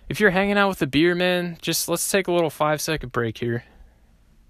if 0.09 0.20
you're 0.20 0.31
hanging 0.31 0.57
out 0.57 0.68
with 0.68 0.81
a 0.83 0.87
beer 0.87 1.14
man, 1.14 1.59
just 1.61 1.88
let's 1.88 2.11
take 2.11 2.28
a 2.28 2.33
little 2.33 2.50
5 2.50 2.81
second 2.81 3.12
break 3.12 3.38
here. 3.38 3.64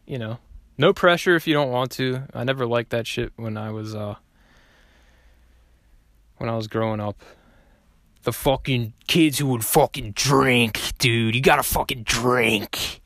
You 0.06 0.18
know, 0.18 0.38
no 0.76 0.92
pressure 0.92 1.34
if 1.34 1.46
you 1.46 1.54
don't 1.54 1.70
want 1.70 1.90
to. 1.92 2.22
I 2.32 2.44
never 2.44 2.66
liked 2.66 2.90
that 2.90 3.06
shit 3.06 3.32
when 3.36 3.56
I 3.56 3.70
was 3.70 3.94
uh 3.94 4.16
when 6.36 6.48
I 6.48 6.54
was 6.54 6.68
growing 6.68 7.00
up 7.00 7.22
the 8.22 8.32
fucking 8.32 8.92
kids 9.06 9.38
who 9.38 9.46
would 9.46 9.64
fucking 9.64 10.12
drink, 10.12 10.92
dude. 10.98 11.34
You 11.34 11.40
gotta 11.40 11.62
fucking 11.62 12.02
drink. 12.02 13.00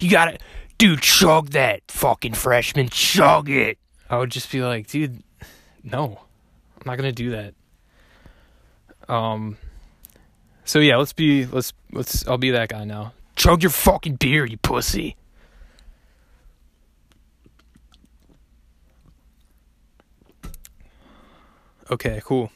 You 0.00 0.10
gotta, 0.10 0.38
dude, 0.78 1.02
chug 1.02 1.50
that 1.50 1.82
fucking 1.88 2.34
freshman, 2.34 2.88
chug 2.88 3.50
it. 3.50 3.76
I 4.10 4.18
would 4.18 4.30
just 4.30 4.50
be 4.50 4.60
like, 4.60 4.88
dude, 4.88 5.22
no, 5.82 6.20
I'm 6.76 6.82
not 6.84 6.96
gonna 6.96 7.12
do 7.12 7.30
that. 7.30 7.54
Um. 9.08 9.56
So 10.64 10.78
yeah, 10.80 10.96
let's 10.96 11.12
be 11.12 11.46
let's 11.46 11.72
let's 11.92 12.26
I'll 12.28 12.38
be 12.38 12.50
that 12.50 12.68
guy 12.68 12.84
now. 12.84 13.12
Chug 13.36 13.62
your 13.62 13.70
fucking 13.70 14.16
beer, 14.16 14.44
you 14.44 14.58
pussy. 14.58 15.16
Okay, 21.90 22.20
cool. 22.24 22.52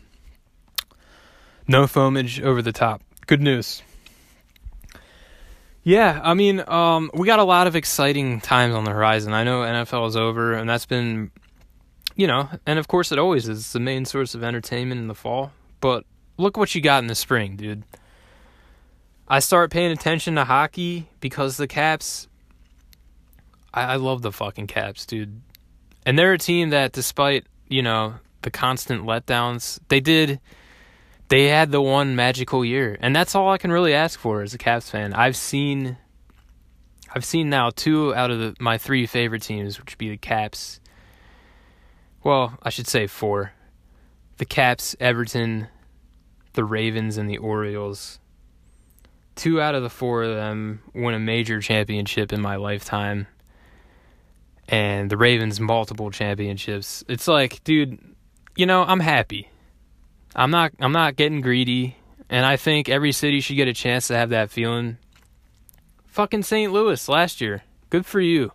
No 1.67 1.85
foamage 1.85 2.43
over 2.43 2.63
the 2.63 2.73
top. 2.73 3.03
Good 3.27 3.41
news. 3.41 3.83
Yeah, 5.83 6.21
I 6.23 6.35
mean, 6.35 6.63
um, 6.69 7.11
we 7.13 7.27
got 7.27 7.41
a 7.41 7.45
lot 7.45 7.67
of 7.67 7.75
exciting 7.75 8.41
times 8.41 8.75
on 8.75 8.85
the 8.85 8.91
horizon. 8.91 9.35
I 9.35 9.45
know 9.45 9.63
NFL 9.63 10.09
is 10.09 10.17
over, 10.17 10.55
and 10.55 10.69
that's 10.69 10.87
been, 10.87 11.31
you 12.15 12.27
know, 12.27 12.49
and 12.67 12.79
of 12.79 12.89
course 12.89 13.13
it 13.13 13.19
always 13.19 13.49
is 13.49 13.73
the 13.73 13.81
main 13.81 14.05
source 14.05 14.35
of 14.35 14.43
entertainment 14.43 15.01
in 15.01 15.09
the 15.09 15.15
fall. 15.15 15.53
But 15.81 16.05
look 16.37 16.57
what 16.57 16.75
you 16.75 16.81
got 16.81 17.03
in 17.03 17.09
the 17.09 17.15
spring, 17.15 17.57
dude. 17.57 17.85
I 19.27 19.39
start 19.39 19.71
paying 19.71 19.93
attention 19.93 20.35
to 20.35 20.45
hockey 20.45 21.09
because 21.21 21.57
the 21.57 21.67
Caps. 21.67 22.29
I, 23.73 23.95
I 23.95 23.97
love 23.97 24.23
the 24.23 24.33
fucking 24.33 24.67
Caps, 24.67 25.07
dude. 25.07 25.41
And 26.07 26.19
they're 26.19 26.35
a 26.35 26.39
team 26.39 26.71
that, 26.71 26.93
despite, 26.93 27.47
you 27.69 27.83
know, 27.83 28.15
the 28.43 28.51
constant 28.51 29.05
letdowns, 29.05 29.81
they 29.89 30.01
did 30.01 30.41
they 31.29 31.49
had 31.49 31.73
the 31.73 31.81
one 31.81 32.15
magical 32.15 32.65
year, 32.65 32.97
and 33.01 33.15
that's 33.15 33.35
all 33.35 33.51
I 33.51 33.59
can 33.59 33.73
really 33.73 33.95
ask 33.95 34.19
for 34.19 34.43
as 34.43 34.55
a 34.55 34.59
Caps 34.59 34.91
fan. 34.91 35.15
I've 35.15 35.37
seen, 35.37 35.97
I've 37.15 37.25
seen 37.25 37.49
now 37.49 37.71
two 37.71 38.15
out 38.15 38.31
of 38.31 38.39
the, 38.39 38.55
my 38.61 38.79
three 38.79 39.07
favorite 39.07 39.43
teams, 39.43 39.81
which 39.81 39.93
would 39.93 39.99
be 39.99 40.11
the 40.11 40.17
Caps. 40.17 40.81
Well, 42.25 42.59
I 42.63 42.71
should 42.71 42.89
say 42.89 43.07
four: 43.07 43.53
the 44.39 44.47
Caps, 44.47 44.97
Everton, 44.99 45.69
the 46.55 46.65
Ravens, 46.65 47.19
and 47.19 47.29
the 47.29 47.37
Orioles. 47.37 48.19
Two 49.37 49.61
out 49.61 49.75
of 49.75 49.83
the 49.83 49.91
four 49.91 50.23
of 50.23 50.35
them 50.35 50.81
win 50.95 51.15
a 51.15 51.19
major 51.19 51.61
championship 51.61 52.33
in 52.33 52.41
my 52.41 52.57
lifetime, 52.57 53.27
and 54.69 55.11
the 55.11 55.19
Ravens 55.19 55.61
multiple 55.61 56.11
championships. 56.11 57.05
It's 57.09 57.29
like, 57.29 57.63
dude, 57.63 57.99
you 58.57 58.65
know, 58.65 58.85
I'm 58.85 59.01
happy. 59.01 59.51
I'm 60.35 60.51
not 60.51 60.73
I'm 60.81 60.93
not 60.93 61.17
getting 61.17 61.43
greedy, 61.43 61.99
and 62.31 62.47
I 62.47 62.57
think 62.57 62.89
every 62.89 63.13
city 63.13 63.41
should 63.41 63.57
get 63.57 63.69
a 63.69 63.75
chance 63.75 64.09
to 64.09 64.17
have 64.17 64.31
that 64.31 64.51
feeling. 64.51 64.97
Fucking 66.07 66.45
St. 66.45 66.73
Louis 66.73 67.07
last 67.07 67.43
year. 67.43 67.65
Good 67.91 68.07
for 68.07 68.21
you. 68.21 68.53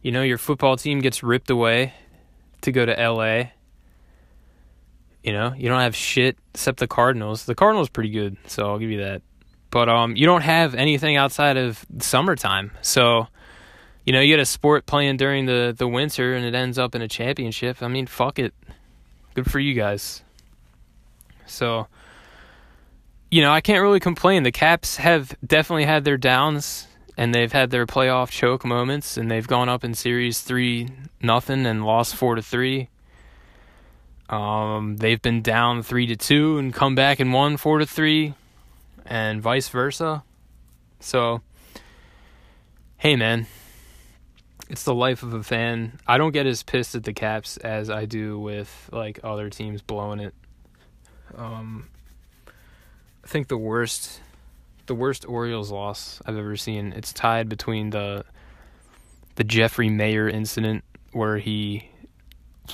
You 0.00 0.12
know, 0.12 0.22
your 0.22 0.38
football 0.38 0.76
team 0.76 1.00
gets 1.00 1.24
ripped 1.24 1.50
away 1.50 1.94
to 2.62 2.72
go 2.72 2.84
to 2.86 2.92
LA. 2.92 3.50
You 5.22 5.32
know, 5.32 5.54
you 5.56 5.68
don't 5.68 5.80
have 5.80 5.94
shit 5.94 6.36
except 6.54 6.78
the 6.78 6.88
Cardinals. 6.88 7.44
The 7.44 7.54
Cardinals 7.54 7.88
pretty 7.88 8.10
good, 8.10 8.36
so 8.46 8.68
I'll 8.68 8.78
give 8.78 8.90
you 8.90 9.02
that. 9.02 9.22
But 9.70 9.88
um 9.88 10.16
you 10.16 10.26
don't 10.26 10.42
have 10.42 10.74
anything 10.74 11.16
outside 11.16 11.56
of 11.56 11.84
summertime. 12.00 12.72
So 12.82 13.28
you 14.04 14.12
know, 14.12 14.20
you 14.20 14.34
get 14.34 14.40
a 14.40 14.46
sport 14.46 14.86
playing 14.86 15.16
during 15.16 15.46
the 15.46 15.74
the 15.76 15.86
winter 15.86 16.34
and 16.34 16.44
it 16.44 16.54
ends 16.54 16.78
up 16.78 16.94
in 16.94 17.02
a 17.02 17.08
championship. 17.08 17.82
I 17.82 17.88
mean, 17.88 18.06
fuck 18.06 18.38
it. 18.38 18.52
Good 19.34 19.50
for 19.50 19.60
you 19.60 19.74
guys. 19.74 20.22
So, 21.46 21.86
you 23.30 23.42
know, 23.42 23.52
I 23.52 23.60
can't 23.60 23.82
really 23.82 24.00
complain. 24.00 24.42
The 24.42 24.52
Caps 24.52 24.96
have 24.96 25.36
definitely 25.46 25.84
had 25.84 26.04
their 26.04 26.16
downs 26.16 26.86
and 27.16 27.34
they've 27.34 27.52
had 27.52 27.70
their 27.70 27.86
playoff 27.86 28.30
choke 28.30 28.64
moments 28.64 29.16
and 29.16 29.30
they've 29.30 29.46
gone 29.46 29.68
up 29.68 29.84
in 29.84 29.94
series 29.94 30.40
3 30.40 30.88
nothing 31.20 31.66
and 31.66 31.84
lost 31.84 32.16
4 32.16 32.36
to 32.36 32.42
3. 32.42 32.88
Um, 34.28 34.96
they've 34.96 35.20
been 35.20 35.42
down 35.42 35.82
3 35.82 36.06
to 36.06 36.16
2 36.16 36.58
and 36.58 36.72
come 36.72 36.94
back 36.94 37.20
and 37.20 37.32
won 37.32 37.56
4 37.56 37.80
to 37.80 37.86
3 37.86 38.34
and 39.04 39.42
vice 39.42 39.68
versa. 39.68 40.22
So, 41.00 41.42
hey 42.96 43.16
man, 43.16 43.46
it's 44.70 44.84
the 44.84 44.94
life 44.94 45.22
of 45.22 45.34
a 45.34 45.42
fan. 45.42 45.98
I 46.06 46.16
don't 46.16 46.32
get 46.32 46.46
as 46.46 46.62
pissed 46.62 46.94
at 46.94 47.04
the 47.04 47.12
Caps 47.12 47.58
as 47.58 47.90
I 47.90 48.06
do 48.06 48.38
with 48.38 48.88
like 48.90 49.20
other 49.22 49.50
teams 49.50 49.82
blowing 49.82 50.20
it. 50.20 50.34
Um, 51.36 51.88
I 53.22 53.26
think 53.26 53.48
the 53.48 53.58
worst 53.58 54.20
the 54.86 54.94
worst 54.94 55.26
Orioles 55.26 55.70
loss 55.70 56.20
I've 56.26 56.36
ever 56.36 56.56
seen. 56.56 56.92
It's 56.92 57.12
tied 57.12 57.48
between 57.48 57.90
the 57.90 58.24
the 59.36 59.44
Jeffrey 59.44 59.88
Maier 59.88 60.30
incident 60.30 60.84
where 61.12 61.38
he 61.38 61.88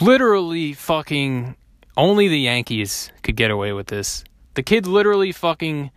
literally 0.00 0.72
fucking 0.72 1.56
only 1.96 2.28
the 2.28 2.38
Yankees 2.38 3.12
could 3.22 3.36
get 3.36 3.50
away 3.50 3.72
with 3.72 3.88
this. 3.88 4.24
The 4.54 4.62
kid 4.62 4.86
literally 4.86 5.32
fucking 5.32 5.90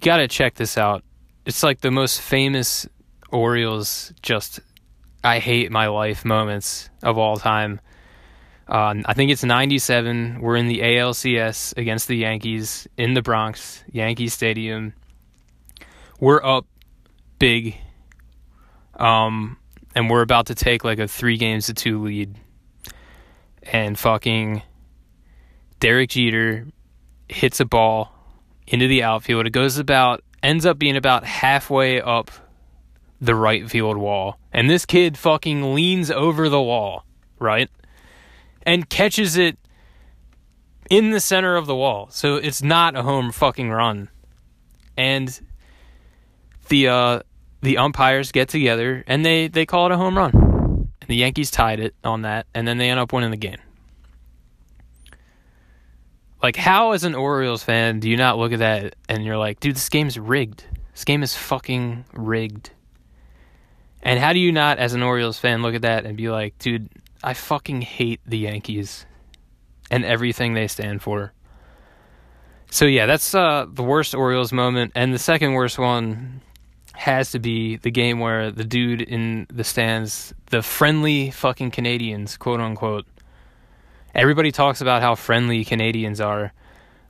got 0.00 0.18
to 0.18 0.28
check 0.28 0.54
this 0.54 0.76
out. 0.76 1.02
It's 1.46 1.62
like 1.62 1.80
the 1.80 1.90
most 1.90 2.20
famous 2.20 2.86
Orioles 3.30 4.12
just 4.22 4.60
I 5.22 5.38
hate 5.38 5.70
my 5.70 5.88
life 5.88 6.24
moments 6.24 6.88
of 7.02 7.18
all 7.18 7.36
time. 7.36 7.80
Uh, 8.68 8.94
I 9.06 9.14
think 9.14 9.30
it's 9.30 9.44
97. 9.44 10.40
We're 10.40 10.56
in 10.56 10.66
the 10.66 10.80
ALCS 10.80 11.76
against 11.78 12.06
the 12.06 12.16
Yankees 12.16 12.86
in 12.98 13.14
the 13.14 13.22
Bronx, 13.22 13.82
Yankee 13.90 14.28
Stadium. 14.28 14.92
We're 16.20 16.42
up 16.44 16.66
big. 17.38 17.76
Um, 18.96 19.56
and 19.94 20.10
we're 20.10 20.22
about 20.22 20.46
to 20.46 20.54
take 20.54 20.84
like 20.84 20.98
a 20.98 21.08
three 21.08 21.38
games 21.38 21.66
to 21.66 21.74
two 21.74 22.02
lead. 22.02 22.36
And 23.62 23.98
fucking 23.98 24.62
Derek 25.80 26.10
Jeter 26.10 26.66
hits 27.28 27.60
a 27.60 27.64
ball 27.64 28.12
into 28.66 28.86
the 28.86 29.02
outfield. 29.02 29.46
It 29.46 29.50
goes 29.50 29.78
about, 29.78 30.22
ends 30.42 30.66
up 30.66 30.78
being 30.78 30.96
about 30.96 31.24
halfway 31.24 32.00
up 32.00 32.30
the 33.20 33.34
right 33.34 33.68
field 33.68 33.96
wall. 33.96 34.38
And 34.52 34.68
this 34.68 34.84
kid 34.84 35.16
fucking 35.16 35.74
leans 35.74 36.10
over 36.10 36.48
the 36.48 36.60
wall, 36.60 37.04
right? 37.38 37.70
And 38.68 38.88
catches 38.90 39.38
it 39.38 39.56
in 40.90 41.10
the 41.10 41.20
center 41.20 41.56
of 41.56 41.64
the 41.66 41.74
wall. 41.74 42.08
So 42.10 42.36
it's 42.36 42.62
not 42.62 42.96
a 42.96 43.02
home 43.02 43.32
fucking 43.32 43.70
run. 43.70 44.10
And 44.94 45.40
the 46.68 46.88
uh 46.88 47.20
the 47.62 47.78
umpires 47.78 48.30
get 48.30 48.50
together 48.50 49.04
and 49.06 49.24
they 49.24 49.48
they 49.48 49.64
call 49.64 49.86
it 49.86 49.92
a 49.92 49.96
home 49.96 50.18
run. 50.18 50.34
And 50.34 51.08
the 51.08 51.16
Yankees 51.16 51.50
tied 51.50 51.80
it 51.80 51.94
on 52.04 52.22
that 52.22 52.46
and 52.54 52.68
then 52.68 52.76
they 52.76 52.90
end 52.90 53.00
up 53.00 53.10
winning 53.10 53.30
the 53.30 53.38
game. 53.38 53.56
Like 56.42 56.56
how 56.56 56.92
as 56.92 57.04
an 57.04 57.14
Orioles 57.14 57.62
fan 57.64 58.00
do 58.00 58.10
you 58.10 58.18
not 58.18 58.36
look 58.36 58.52
at 58.52 58.58
that 58.58 58.96
and 59.08 59.24
you're 59.24 59.38
like, 59.38 59.60
dude, 59.60 59.76
this 59.76 59.88
game's 59.88 60.18
rigged. 60.18 60.64
This 60.92 61.04
game 61.04 61.22
is 61.22 61.34
fucking 61.34 62.04
rigged. 62.12 62.70
And 64.02 64.20
how 64.20 64.32
do 64.32 64.38
you 64.38 64.52
not, 64.52 64.78
as 64.78 64.94
an 64.94 65.02
Orioles 65.02 65.38
fan, 65.38 65.62
look 65.62 65.74
at 65.74 65.82
that 65.82 66.06
and 66.06 66.16
be 66.16 66.28
like, 66.28 66.58
dude, 66.58 66.88
I 67.22 67.34
fucking 67.34 67.82
hate 67.82 68.20
the 68.26 68.38
Yankees 68.38 69.06
and 69.90 70.04
everything 70.04 70.54
they 70.54 70.68
stand 70.68 71.02
for. 71.02 71.32
So 72.70 72.84
yeah, 72.84 73.06
that's 73.06 73.34
uh, 73.34 73.66
the 73.68 73.82
worst 73.82 74.14
Orioles 74.14 74.52
moment, 74.52 74.92
and 74.94 75.12
the 75.12 75.18
second 75.18 75.54
worst 75.54 75.78
one 75.78 76.42
has 76.94 77.30
to 77.30 77.38
be 77.38 77.76
the 77.76 77.90
game 77.90 78.20
where 78.20 78.50
the 78.50 78.64
dude 78.64 79.00
in 79.00 79.46
the 79.52 79.64
stands, 79.64 80.34
the 80.50 80.62
friendly 80.62 81.30
fucking 81.30 81.70
Canadians, 81.70 82.36
quote 82.36 82.60
unquote. 82.60 83.06
Everybody 84.14 84.52
talks 84.52 84.80
about 84.80 85.00
how 85.00 85.14
friendly 85.14 85.64
Canadians 85.64 86.20
are 86.20 86.52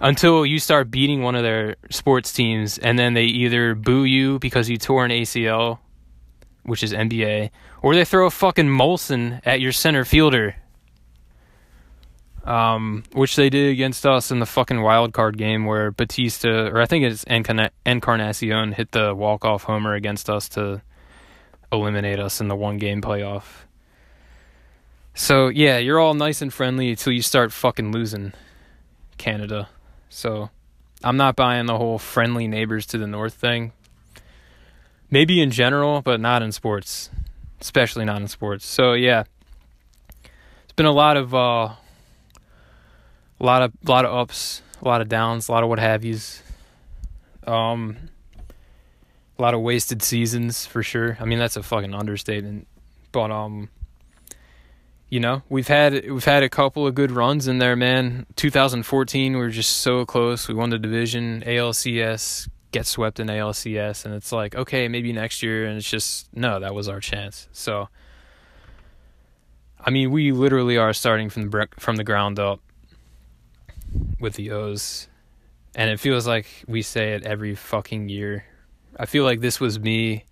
until 0.01 0.47
you 0.47 0.59
start 0.59 0.91
beating 0.91 1.23
one 1.23 1.35
of 1.35 1.43
their 1.43 1.77
sports 1.91 2.33
teams, 2.33 2.79
and 2.79 2.99
then 2.99 3.15
they 3.15 3.25
either 3.25 3.75
boo 3.75 4.05
you 4.05 4.39
because 4.39 4.71
you 4.71 4.79
tore 4.79 5.05
an 5.05 5.11
ACL 5.11 5.79
which 6.69 6.83
is 6.83 6.93
NBA, 6.93 7.51
or 7.83 7.95
they 7.95 8.05
throw 8.05 8.27
a 8.27 8.31
fucking 8.31 8.69
Molson 8.69 9.41
at 9.45 9.61
your 9.61 9.73
center 9.73 10.05
fielder. 10.05 10.57
Um, 12.45 13.03
which 13.13 13.37
they 13.37 13.51
did 13.51 13.71
against 13.71 14.07
us 14.07 14.31
in 14.31 14.39
the 14.39 14.47
fucking 14.47 14.81
wild 14.81 15.13
card 15.13 15.37
game 15.37 15.67
where 15.67 15.91
Bautista, 15.91 16.69
or 16.69 16.81
I 16.81 16.87
think 16.87 17.05
it's 17.05 17.25
Encarnacion, 17.25 18.73
hit 18.73 18.93
the 18.93 19.15
walk 19.15 19.45
off 19.45 19.65
homer 19.65 19.93
against 19.93 20.31
us 20.31 20.49
to 20.51 20.81
eliminate 21.71 22.19
us 22.19 22.41
in 22.41 22.49
the 22.49 22.57
one 22.57 22.79
game 22.79 23.03
playoff. 23.03 23.65
So 25.13 25.49
yeah, 25.49 25.79
you're 25.79 25.99
all 25.99 26.15
nice 26.15 26.41
and 26.41 26.55
friendly 26.55 26.91
until 26.91 27.13
you 27.13 27.23
start 27.23 27.53
fucking 27.53 27.93
losing 27.93 28.33
Canada. 29.19 29.69
So 30.09 30.49
I'm 31.03 31.17
not 31.17 31.37
buying 31.37 31.67
the 31.67 31.77
whole 31.77 31.99
friendly 31.99 32.49
neighbors 32.49 32.87
to 32.87 32.99
the 32.99 33.07
north 33.07 33.35
thing 33.35 33.73
maybe 35.11 35.41
in 35.41 35.51
general, 35.51 36.03
but 36.03 36.21
not 36.21 36.43
in 36.43 36.53
sports, 36.53 37.11
especially 37.61 38.05
not 38.05 38.21
in 38.21 38.29
sports. 38.29 38.67
So 38.67 38.93
yeah, 38.93 39.25
it's 40.65 40.73
been 40.77 40.87
a 40.87 40.93
lot 40.93 41.17
of 41.17 41.35
uh, 41.35 41.69
a 43.41 43.45
lot 43.45 43.63
of 43.63 43.73
a 43.87 43.91
lot 43.91 44.05
of 44.05 44.15
ups, 44.15 44.63
a 44.81 44.85
lot 44.85 45.01
of 45.01 45.09
downs, 45.09 45.49
a 45.49 45.53
lot 45.53 45.63
of 45.63 45.69
what 45.69 45.79
have 45.79 46.05
yous. 46.05 46.43
Um, 47.47 47.97
a 49.39 49.43
lot 49.43 49.55
of 49.55 49.61
wasted 49.61 50.03
seasons 50.03 50.67
for 50.67 50.83
sure. 50.83 51.17
I 51.21 51.25
mean, 51.25 51.39
that's 51.39 51.57
a 51.57 51.63
fucking 51.63 51.95
understatement. 51.95 52.67
But 53.13 53.31
um, 53.31 53.71
you 55.09 55.21
know, 55.21 55.43
we've 55.49 55.69
had 55.69 56.11
we've 56.11 56.25
had 56.25 56.43
a 56.43 56.49
couple 56.49 56.87
of 56.87 56.95
good 56.95 57.11
runs 57.11 57.49
in 57.49 57.59
there, 57.59 57.77
man. 57.77 58.27
2014, 58.37 59.33
we 59.33 59.39
were 59.39 59.49
just 59.49 59.79
so 59.79 60.05
close. 60.05 60.49
We 60.49 60.55
won 60.55 60.71
the 60.71 60.79
division, 60.79 61.43
ALCS, 61.47 62.49
get 62.71 62.87
swept 62.87 63.19
in 63.19 63.29
ALCS 63.29 64.05
and 64.05 64.15
it's 64.15 64.33
like 64.33 64.55
okay 64.55 64.89
maybe 64.89 65.13
next 65.13 65.43
year 65.43 65.65
and 65.67 65.77
it's 65.79 65.89
just 65.89 66.29
no 66.35 66.61
that 66.61 66.75
was 66.75 66.89
our 66.89 67.01
chance. 67.01 67.49
So 67.53 67.89
I 69.81 69.91
mean 69.91 70.11
we 70.11 70.33
literally 70.33 70.77
are 70.77 70.93
starting 70.93 71.31
from 71.31 71.49
the 71.49 71.69
from 71.79 71.97
the 71.97 72.05
ground 72.05 72.39
up 72.39 72.61
with 74.21 74.35
the 74.35 74.51
O's 74.51 75.09
and 75.75 75.91
it 75.91 75.99
feels 75.99 76.27
like 76.27 76.47
we 76.67 76.83
say 76.83 77.15
it 77.15 77.23
every 77.25 77.55
fucking 77.55 78.09
year. 78.09 78.45
I 78.99 79.07
feel 79.07 79.25
like 79.25 79.41
this 79.41 79.61
was 79.61 79.79
me 79.79 80.25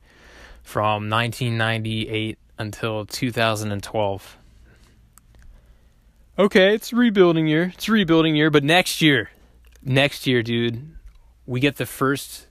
from 0.62 1.08
1998 1.08 2.38
until 2.58 3.06
2012 3.06 4.38
okay 6.38 6.74
it's 6.74 6.92
rebuilding 6.92 7.46
year. 7.46 7.72
It's 7.74 7.88
rebuilding 7.88 8.36
year 8.36 8.50
but 8.50 8.62
next 8.62 9.00
year 9.00 9.30
next 9.82 10.26
year 10.26 10.42
dude 10.42 10.95
we 11.46 11.60
get 11.60 11.76
the 11.76 11.86
first 11.86 12.46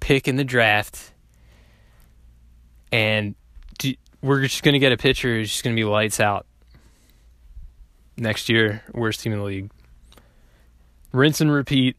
pick 0.00 0.28
in 0.28 0.36
the 0.36 0.44
draft, 0.44 1.12
and 2.92 3.34
we're 4.22 4.42
just 4.42 4.62
going 4.62 4.72
to 4.72 4.78
get 4.78 4.92
a 4.92 4.96
pitcher 4.96 5.36
who's 5.36 5.50
just 5.50 5.64
going 5.64 5.76
to 5.76 5.80
be 5.80 5.84
lights 5.84 6.20
out. 6.20 6.46
Next 8.16 8.48
year, 8.48 8.82
worst 8.92 9.20
team 9.20 9.32
in 9.32 9.38
the 9.38 9.44
league. 9.44 9.70
Rinse 11.12 11.40
and 11.40 11.52
repeat 11.52 11.96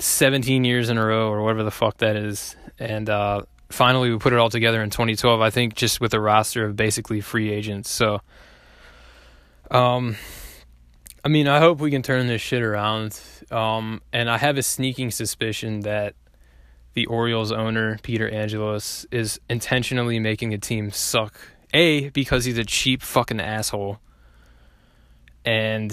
17 0.00 0.64
years 0.64 0.90
in 0.90 0.98
a 0.98 1.04
row, 1.04 1.28
or 1.30 1.42
whatever 1.42 1.62
the 1.62 1.70
fuck 1.70 1.98
that 1.98 2.16
is. 2.16 2.56
And 2.78 3.08
uh, 3.08 3.42
finally, 3.70 4.10
we 4.10 4.18
put 4.18 4.32
it 4.32 4.38
all 4.38 4.50
together 4.50 4.82
in 4.82 4.90
2012, 4.90 5.40
I 5.40 5.50
think, 5.50 5.74
just 5.74 6.00
with 6.00 6.12
a 6.14 6.20
roster 6.20 6.64
of 6.64 6.76
basically 6.76 7.20
free 7.20 7.50
agents. 7.50 7.90
So, 7.90 8.20
um, 9.70 10.16
I 11.24 11.28
mean, 11.28 11.48
I 11.48 11.60
hope 11.60 11.80
we 11.80 11.90
can 11.90 12.02
turn 12.02 12.26
this 12.26 12.42
shit 12.42 12.62
around. 12.62 13.18
Um, 13.50 14.02
and 14.12 14.30
I 14.30 14.38
have 14.38 14.56
a 14.56 14.62
sneaking 14.62 15.10
suspicion 15.10 15.80
that 15.80 16.14
the 16.94 17.06
Orioles 17.06 17.52
owner, 17.52 17.98
Peter 18.02 18.28
Angelos, 18.28 19.06
is 19.10 19.40
intentionally 19.50 20.18
making 20.18 20.54
a 20.54 20.58
team 20.58 20.90
suck. 20.90 21.38
A, 21.72 22.10
because 22.10 22.44
he's 22.44 22.58
a 22.58 22.64
cheap 22.64 23.02
fucking 23.02 23.40
asshole. 23.40 23.98
And 25.44 25.92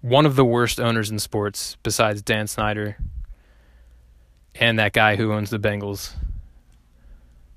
one 0.00 0.24
of 0.24 0.36
the 0.36 0.44
worst 0.44 0.78
owners 0.78 1.10
in 1.10 1.18
sports 1.18 1.76
besides 1.82 2.22
Dan 2.22 2.46
Snyder 2.46 2.96
and 4.54 4.78
that 4.78 4.92
guy 4.92 5.16
who 5.16 5.32
owns 5.32 5.50
the 5.50 5.58
Bengals. 5.58 6.12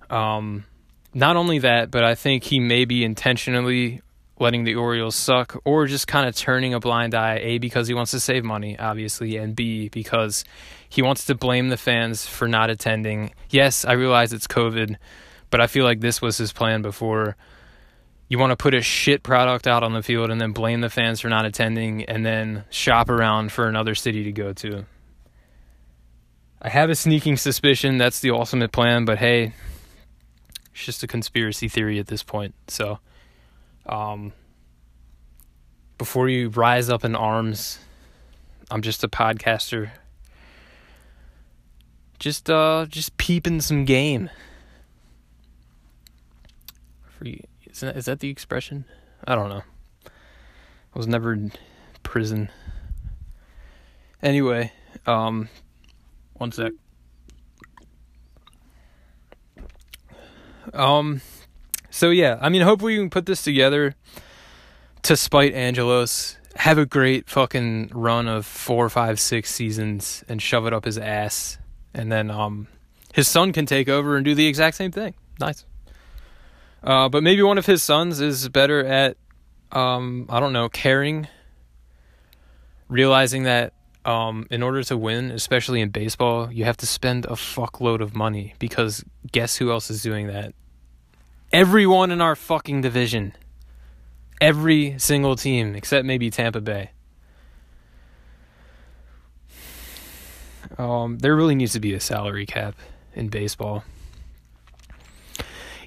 Um, 0.10 0.66
not 1.14 1.36
only 1.36 1.60
that, 1.60 1.92
but 1.92 2.04
I 2.04 2.16
think 2.16 2.44
he 2.44 2.60
may 2.60 2.86
be 2.86 3.04
intentionally 3.04 4.02
letting 4.40 4.64
the 4.64 4.76
Orioles 4.76 5.16
suck 5.16 5.62
or 5.66 5.86
just 5.86 6.08
kind 6.08 6.28
of 6.28 6.36
turning 6.36 6.74
a 6.74 6.80
blind 6.80 7.14
eye, 7.14 7.40
A, 7.42 7.58
because 7.58 7.88
he 7.88 7.94
wants 7.94 8.12
to 8.12 8.20
save 8.20 8.44
money, 8.44 8.78
obviously, 8.80 9.38
and 9.38 9.56
B, 9.56 9.90
because 9.90 10.44
he 10.88 11.02
wants 11.02 11.26
to 11.26 11.36
blame 11.36 11.70
the 11.70 11.78
fans 11.78 12.26
for 12.26 12.48
not 12.48 12.70
attending. 12.70 13.32
Yes, 13.50 13.86
I 13.86 13.94
realize 13.94 14.34
it's 14.34 14.48
COVID, 14.48 14.96
but 15.50 15.62
I 15.62 15.68
feel 15.68 15.84
like 15.84 16.00
this 16.00 16.22
was 16.22 16.38
his 16.38 16.54
plan 16.54 16.82
before. 16.82 17.36
You 18.30 18.40
want 18.40 18.52
to 18.52 18.56
put 18.56 18.76
a 18.76 18.82
shit 18.82 19.24
product 19.24 19.68
out 19.68 19.84
on 19.84 19.94
the 19.94 20.04
field 20.04 20.30
and 20.30 20.40
then 20.40 20.52
blame 20.52 20.82
the 20.82 20.90
fans 20.90 21.20
for 21.20 21.30
not 21.30 21.46
attending 21.46 22.06
and 22.06 22.26
then 22.26 22.64
shop 22.70 23.10
around 23.10 23.52
for 23.52 23.68
another 23.68 23.96
city 23.96 24.24
to 24.24 24.32
go 24.32 24.54
to. 24.54 24.86
I 26.62 26.70
have 26.70 26.90
a 26.90 26.96
sneaking 26.96 27.38
suspicion 27.38 27.98
that's 27.98 28.20
the 28.20 28.32
ultimate 28.32 28.72
plan, 28.72 29.06
but 29.06 29.18
hey, 29.18 29.54
it's 30.74 30.86
just 30.86 31.04
a 31.04 31.08
conspiracy 31.08 31.68
theory 31.68 32.00
at 32.00 32.08
this 32.08 32.22
point. 32.22 32.54
So, 32.68 33.00
um, 33.90 34.34
before 35.98 36.30
you 36.30 36.50
rise 36.50 36.90
up 36.90 37.04
in 37.04 37.16
arms, 37.16 37.80
I'm 38.72 38.82
just 38.82 39.04
a 39.04 39.08
podcaster. 39.08 39.90
Just 42.20 42.50
uh, 42.50 42.86
just 42.88 43.18
peeping 43.18 43.62
some 43.62 43.86
game. 43.86 44.30
For 47.18 47.28
you, 47.28 47.42
Is 47.66 47.80
that, 47.80 47.98
is 47.98 48.06
that 48.06 48.20
the 48.20 48.30
expression? 48.30 48.86
I 49.26 49.36
don't 49.36 49.50
know. 49.50 49.64
I 50.06 50.98
was 50.98 51.08
never 51.08 51.34
in 51.34 51.52
prison. 52.04 52.50
Anyway, 54.22 54.72
um, 55.06 55.50
one 56.34 56.52
sec. 56.52 56.74
Um, 60.74 61.22
so 62.00 62.12
yeah, 62.12 62.38
I 62.40 62.48
mean, 62.48 62.62
hopefully 62.62 62.94
we 62.94 63.00
can 63.00 63.10
put 63.10 63.26
this 63.26 63.44
together 63.44 63.94
to 65.02 65.18
spite 65.18 65.54
Angelos. 65.54 66.38
Have 66.56 66.78
a 66.78 66.86
great 66.86 67.30
fucking 67.30 67.92
run 67.94 68.30
of 68.30 68.46
four, 68.46 68.88
five, 68.88 69.20
six 69.20 69.54
seasons 69.54 70.24
and 70.30 70.42
shove 70.42 70.66
it 70.66 70.72
up 70.72 70.86
his 70.86 70.98
ass, 70.98 71.58
and 71.94 72.10
then 72.10 72.32
um, 72.32 72.70
his 73.14 73.28
son 73.28 73.52
can 73.52 73.66
take 73.66 73.90
over 73.90 74.16
and 74.16 74.24
do 74.24 74.34
the 74.34 74.48
exact 74.48 74.78
same 74.78 74.94
thing. 74.94 75.14
Nice. 75.42 75.66
Uh, 76.82 77.10
but 77.10 77.22
maybe 77.22 77.42
one 77.42 77.58
of 77.58 77.66
his 77.66 77.84
sons 77.84 78.22
is 78.22 78.48
better 78.48 78.86
at, 78.86 79.18
um, 79.74 80.26
I 80.30 80.40
don't 80.40 80.54
know, 80.54 80.70
caring, 80.70 81.28
realizing 82.88 83.44
that 83.44 83.74
um, 84.06 84.48
in 84.50 84.64
order 84.64 84.84
to 84.84 84.96
win, 84.96 85.32
especially 85.32 85.82
in 85.82 85.90
baseball, 85.90 86.50
you 86.50 86.64
have 86.64 86.78
to 86.78 86.88
spend 86.88 87.26
a 87.26 87.34
fuckload 87.34 88.00
of 88.00 88.16
money 88.16 88.54
because 88.58 89.04
guess 89.34 89.58
who 89.58 89.70
else 89.70 89.90
is 89.90 90.02
doing 90.02 90.28
that? 90.28 90.54
Everyone 91.52 92.12
in 92.12 92.22
our 92.22 92.36
fucking 92.36 92.82
division. 92.82 93.34
Every 94.40 94.98
single 95.00 95.36
team 95.36 95.76
except 95.76 96.06
maybe 96.06 96.30
Tampa 96.30 96.62
Bay. 96.62 96.92
Um, 100.78 101.18
there 101.18 101.36
really 101.36 101.56
needs 101.56 101.74
to 101.74 101.80
be 101.80 101.94
a 101.94 102.00
salary 102.00 102.46
cap 102.46 102.76
in 103.16 103.30
baseball. 103.30 103.84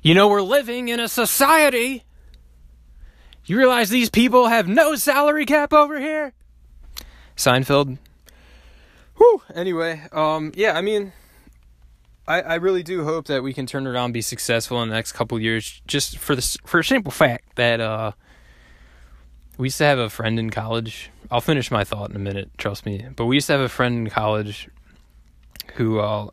You 0.03 0.15
know, 0.15 0.27
we're 0.27 0.43
living 0.43 0.89
in 0.89 0.99
a 0.99 1.07
society. 1.07 2.03
You 3.47 3.57
realize 3.57 3.89
these 3.89 4.11
people 4.11 4.49
have 4.49 4.67
no 4.67 4.97
salary 4.97 5.47
cap 5.47 5.73
over 5.73 5.99
here? 6.01 6.33
Seinfeld. 7.37 7.99
Whew. 9.17 9.43
Anyway, 9.55 10.03
um, 10.11 10.53
yeah, 10.57 10.77
I 10.77 10.81
mean, 10.81 11.13
I, 12.27 12.41
I 12.41 12.55
really 12.57 12.83
do 12.83 13.05
hope 13.05 13.27
that 13.27 13.43
we 13.43 13.53
can 13.53 13.67
turn 13.67 13.87
around 13.87 14.07
and 14.07 14.15
be 14.15 14.23
successful 14.23 14.83
in 14.83 14.89
the 14.89 14.95
next 14.95 15.13
couple 15.13 15.41
years. 15.41 15.83
Just 15.87 16.19
for 16.19 16.37
the 16.37 16.59
for 16.65 16.81
a 16.81 16.85
simple 16.85 17.11
fact 17.11 17.57
that 17.57 17.81
uh, 17.81 18.13
we 19.59 19.67
used 19.67 19.79
to 19.79 19.85
have 19.85 19.99
a 19.99 20.09
friend 20.09 20.39
in 20.39 20.51
college. 20.51 21.11
I'll 21.31 21.41
finish 21.41 21.71
my 21.71 21.85
thought 21.85 22.11
in 22.11 22.17
a 22.17 22.21
minute. 22.21 22.51
Trust 22.59 22.87
me. 22.87 23.07
But 23.17 23.27
we 23.27 23.37
used 23.37 23.49
to 23.49 23.55
have 23.55 23.63
a 23.63 23.69
friend 23.69 24.07
in 24.07 24.11
college 24.11 24.69
who, 25.75 25.99
uh, 25.99 26.29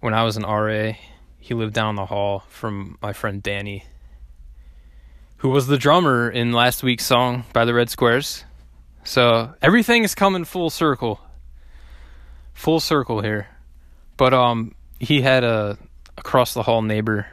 when 0.00 0.14
I 0.14 0.22
was 0.24 0.36
an 0.36 0.44
RA, 0.44 0.92
he 1.38 1.54
lived 1.54 1.74
down 1.74 1.96
the 1.96 2.06
hall 2.06 2.44
from 2.48 2.98
my 3.02 3.12
friend 3.12 3.42
Danny, 3.42 3.84
who 5.38 5.50
was 5.50 5.66
the 5.66 5.78
drummer 5.78 6.30
in 6.30 6.52
last 6.52 6.82
week's 6.82 7.04
song 7.04 7.44
by 7.52 7.64
the 7.64 7.74
Red 7.74 7.90
Squares. 7.90 8.44
So 9.04 9.54
everything 9.60 10.04
is 10.04 10.14
coming 10.14 10.44
full 10.44 10.70
circle. 10.70 11.20
Full 12.54 12.80
circle 12.80 13.20
here. 13.20 13.48
But 14.16 14.32
um 14.32 14.74
he 15.02 15.20
had 15.20 15.42
a 15.42 15.76
across 16.16 16.54
the 16.54 16.62
hall 16.62 16.80
neighbor 16.80 17.26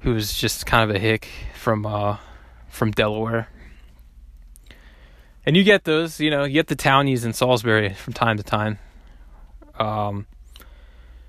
who 0.00 0.14
was 0.14 0.32
just 0.32 0.64
kind 0.64 0.88
of 0.88 0.96
a 0.96 0.98
hick 0.98 1.28
from 1.54 1.84
uh 1.84 2.16
from 2.68 2.90
Delaware. 2.90 3.48
And 5.44 5.56
you 5.56 5.64
get 5.64 5.84
those, 5.84 6.20
you 6.20 6.30
know, 6.30 6.44
you 6.44 6.54
get 6.54 6.66
the 6.66 6.76
townies 6.76 7.24
in 7.24 7.32
Salisbury 7.32 7.94
from 7.94 8.14
time 8.14 8.38
to 8.38 8.42
time. 8.42 8.78
Um 9.78 10.26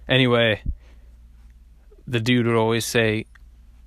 anyway, 0.08 0.62
the 2.08 2.22
dude 2.22 2.48
would 2.48 2.56
always 2.56 2.86
say, 2.86 3.26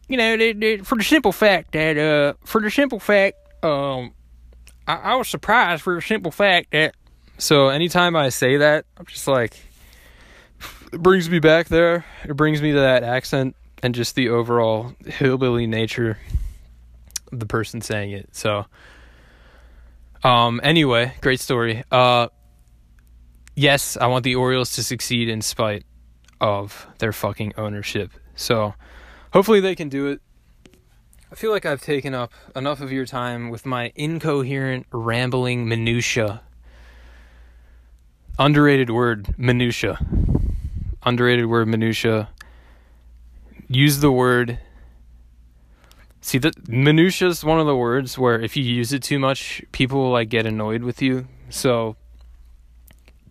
you 0.09 0.18
know, 0.18 0.37
for 0.85 0.97
the 0.97 1.05
simple 1.05 1.33
fact 1.33 1.72
that 1.72 1.97
uh 1.97 2.35
for 2.45 2.61
the 2.61 2.70
simple 2.70 3.01
fact 3.01 3.39
um 3.64 4.12
I, 4.87 4.97
I 4.97 5.14
was 5.14 5.28
surprised 5.28 5.83
for 5.83 5.95
the 5.95 6.03
simple 6.03 6.30
fact 6.30 6.72
that. 6.72 6.95
So 7.39 7.68
anytime 7.68 8.14
I 8.14 8.28
say 8.28 8.59
that, 8.59 8.85
I'm 8.97 9.07
just 9.07 9.26
like, 9.26 9.57
it 10.93 11.03
brings 11.03 11.28
me 11.28 11.38
back 11.38 11.68
there. 11.68 12.05
It 12.24 12.36
brings 12.36 12.61
me 12.61 12.72
to 12.72 12.80
that 12.80 13.03
accent 13.03 13.57
and 13.82 13.95
just 13.95 14.14
the 14.14 14.28
overall 14.28 14.95
hillbilly 15.07 15.66
nature 15.66 16.18
of 17.32 17.40
the 17.40 17.47
person 17.47 17.80
saying 17.80 18.12
it. 18.12 18.28
So, 18.32 18.66
um, 20.22 20.61
anyway, 20.62 21.14
great 21.20 21.40
story. 21.40 21.82
Uh, 21.90 22.28
yes, 23.57 23.97
I 23.97 24.07
want 24.07 24.24
the 24.24 24.36
Orioles 24.36 24.72
to 24.74 24.84
succeed 24.84 25.28
in 25.28 25.40
spite 25.40 25.84
of 26.40 26.86
their 26.99 27.12
fucking 27.12 27.55
ownership. 27.57 28.12
So, 28.36 28.74
hopefully 29.32 29.61
they 29.61 29.74
can 29.74 29.88
do 29.88 30.09
it. 30.09 30.20
I 31.30 31.34
feel 31.34 31.51
like 31.51 31.64
I've 31.64 31.80
taken 31.80 32.14
up 32.14 32.32
enough 32.55 32.82
of 32.82 32.93
your 32.93 33.07
time 33.07 33.49
with 33.49 33.64
my 33.64 33.93
incoherent, 33.95 34.86
rambling 34.93 35.66
minutia. 35.66 36.43
Underrated 38.38 38.90
word, 38.90 39.34
minutia. 39.38 39.99
Underrated 41.05 41.47
word, 41.47 41.69
minutia. 41.69 42.29
Use 43.69 44.01
the 44.01 44.13
word. 44.13 44.59
See, 46.21 46.39
the 46.39 46.53
minutia 46.69 47.29
is 47.29 47.45
one 47.45 47.59
of 47.59 47.67
the 47.67 47.77
words 47.77 48.17
where 48.17 48.41
if 48.41 48.57
you 48.57 48.63
use 48.63 48.93
it 48.93 49.03
too 49.03 49.19
much, 49.19 49.63
people 49.73 49.99
will 49.99 50.13
like 50.13 50.29
get 50.29 50.47
annoyed 50.47 50.83
with 50.83 51.03
you. 51.03 51.27
So, 51.51 51.97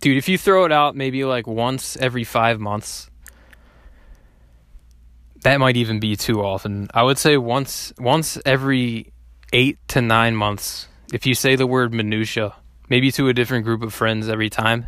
dude, 0.00 0.18
if 0.18 0.28
you 0.28 0.36
throw 0.36 0.64
it 0.64 0.72
out 0.72 0.94
maybe 0.94 1.24
like 1.24 1.46
once 1.46 1.96
every 1.96 2.24
five 2.24 2.60
months, 2.60 3.08
that 5.42 5.58
might 5.58 5.76
even 5.76 6.00
be 6.00 6.16
too 6.16 6.42
often. 6.42 6.88
I 6.92 7.02
would 7.02 7.18
say 7.18 7.36
once 7.36 7.92
once 7.98 8.38
every 8.44 9.12
8 9.52 9.78
to 9.88 10.00
9 10.00 10.36
months 10.36 10.88
if 11.12 11.26
you 11.26 11.34
say 11.34 11.56
the 11.56 11.66
word 11.66 11.92
minutia, 11.92 12.54
maybe 12.88 13.10
to 13.12 13.28
a 13.28 13.34
different 13.34 13.64
group 13.64 13.82
of 13.82 13.92
friends 13.92 14.28
every 14.28 14.50
time. 14.50 14.86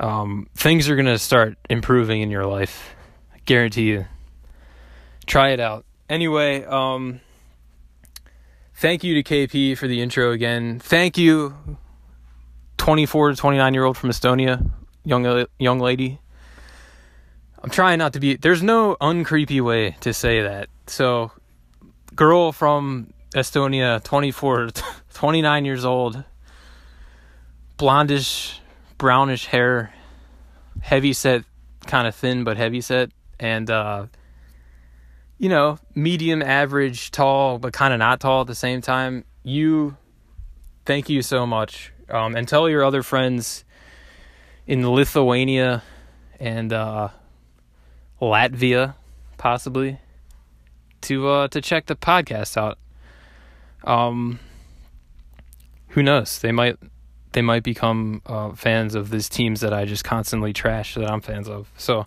Um, 0.00 0.48
things 0.56 0.88
are 0.88 0.96
going 0.96 1.06
to 1.06 1.18
start 1.18 1.58
improving 1.68 2.22
in 2.22 2.30
your 2.30 2.46
life. 2.46 2.94
I 3.34 3.38
guarantee 3.44 3.84
you. 3.90 4.06
Try 5.26 5.50
it 5.50 5.60
out. 5.60 5.84
Anyway, 6.08 6.64
um 6.64 7.20
thank 8.74 9.04
you 9.04 9.22
to 9.22 9.22
KP 9.22 9.76
for 9.76 9.86
the 9.86 10.00
intro 10.00 10.32
again. 10.32 10.80
Thank 10.80 11.18
you 11.18 11.54
24 12.78 13.30
to 13.30 13.36
29 13.36 13.74
year 13.74 13.84
old 13.84 13.96
from 13.96 14.10
Estonia, 14.10 14.70
young 15.04 15.46
young 15.58 15.78
lady. 15.78 16.18
I'm 17.62 17.68
trying 17.70 17.98
not 17.98 18.14
to 18.14 18.20
be. 18.20 18.36
There's 18.36 18.62
no 18.62 18.96
uncreepy 19.00 19.60
way 19.60 19.96
to 20.00 20.14
say 20.14 20.42
that. 20.42 20.70
So, 20.86 21.30
girl 22.14 22.52
from 22.52 23.12
Estonia, 23.34 24.02
24, 24.02 24.70
29 25.12 25.64
years 25.66 25.84
old, 25.84 26.24
blondish, 27.78 28.59
brownish 29.00 29.46
hair, 29.46 29.92
heavy 30.80 31.12
set, 31.12 31.42
kind 31.86 32.06
of 32.06 32.14
thin 32.14 32.44
but 32.44 32.56
heavy 32.56 32.80
set, 32.80 33.10
and 33.40 33.68
uh, 33.68 34.06
you 35.38 35.48
know, 35.48 35.80
medium, 35.96 36.42
average, 36.42 37.10
tall, 37.10 37.58
but 37.58 37.72
kind 37.72 37.92
of 37.92 37.98
not 37.98 38.20
tall 38.20 38.42
at 38.42 38.46
the 38.46 38.54
same 38.54 38.80
time. 38.80 39.24
You, 39.42 39.96
thank 40.84 41.08
you 41.08 41.22
so 41.22 41.44
much, 41.44 41.92
um, 42.08 42.36
and 42.36 42.46
tell 42.46 42.68
your 42.68 42.84
other 42.84 43.02
friends 43.02 43.64
in 44.68 44.88
Lithuania 44.88 45.82
and. 46.38 46.72
Uh, 46.72 47.08
Latvia, 48.20 48.94
possibly, 49.38 49.98
to 51.02 51.28
uh, 51.28 51.48
to 51.48 51.60
check 51.60 51.86
the 51.86 51.96
podcast 51.96 52.56
out. 52.56 52.78
Um, 53.84 54.38
who 55.88 56.02
knows? 56.02 56.38
They 56.38 56.52
might 56.52 56.76
they 57.32 57.42
might 57.42 57.62
become 57.62 58.22
uh, 58.26 58.52
fans 58.54 58.94
of 58.94 59.10
these 59.10 59.28
teams 59.28 59.60
that 59.60 59.72
I 59.72 59.84
just 59.84 60.04
constantly 60.04 60.52
trash 60.52 60.94
that 60.94 61.10
I'm 61.10 61.20
fans 61.20 61.48
of. 61.48 61.70
So, 61.76 62.06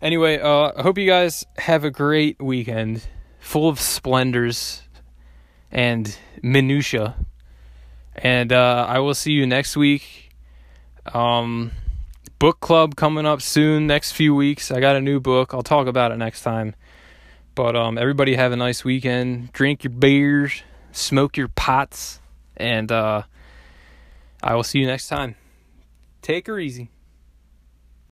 anyway, 0.00 0.38
uh, 0.38 0.72
I 0.76 0.82
hope 0.82 0.98
you 0.98 1.06
guys 1.06 1.44
have 1.58 1.84
a 1.84 1.90
great 1.90 2.40
weekend, 2.40 3.06
full 3.40 3.68
of 3.68 3.80
splendors 3.80 4.82
and 5.70 6.16
minutia. 6.42 7.16
And 8.14 8.52
uh, 8.52 8.86
I 8.88 8.98
will 8.98 9.14
see 9.14 9.32
you 9.32 9.46
next 9.46 9.76
week. 9.76 10.32
Um, 11.12 11.72
book 12.38 12.60
club 12.60 12.96
coming 12.96 13.26
up 13.26 13.42
soon, 13.42 13.86
next 13.86 14.12
few 14.12 14.34
weeks. 14.34 14.70
I 14.70 14.80
got 14.80 14.96
a 14.96 15.00
new 15.00 15.20
book. 15.20 15.54
I'll 15.54 15.62
talk 15.62 15.86
about 15.86 16.12
it 16.12 16.16
next 16.16 16.42
time. 16.42 16.74
But 17.54 17.76
um, 17.76 17.98
everybody 17.98 18.36
have 18.36 18.52
a 18.52 18.56
nice 18.56 18.84
weekend. 18.84 19.52
Drink 19.52 19.84
your 19.84 19.92
beers, 19.92 20.62
smoke 20.92 21.36
your 21.36 21.48
pots, 21.48 22.20
and 22.56 22.90
uh, 22.90 23.22
I 24.42 24.54
will 24.54 24.64
see 24.64 24.78
you 24.78 24.86
next 24.86 25.08
time. 25.08 25.36
Take 26.22 26.46
her 26.46 26.58
easy. 26.58 26.90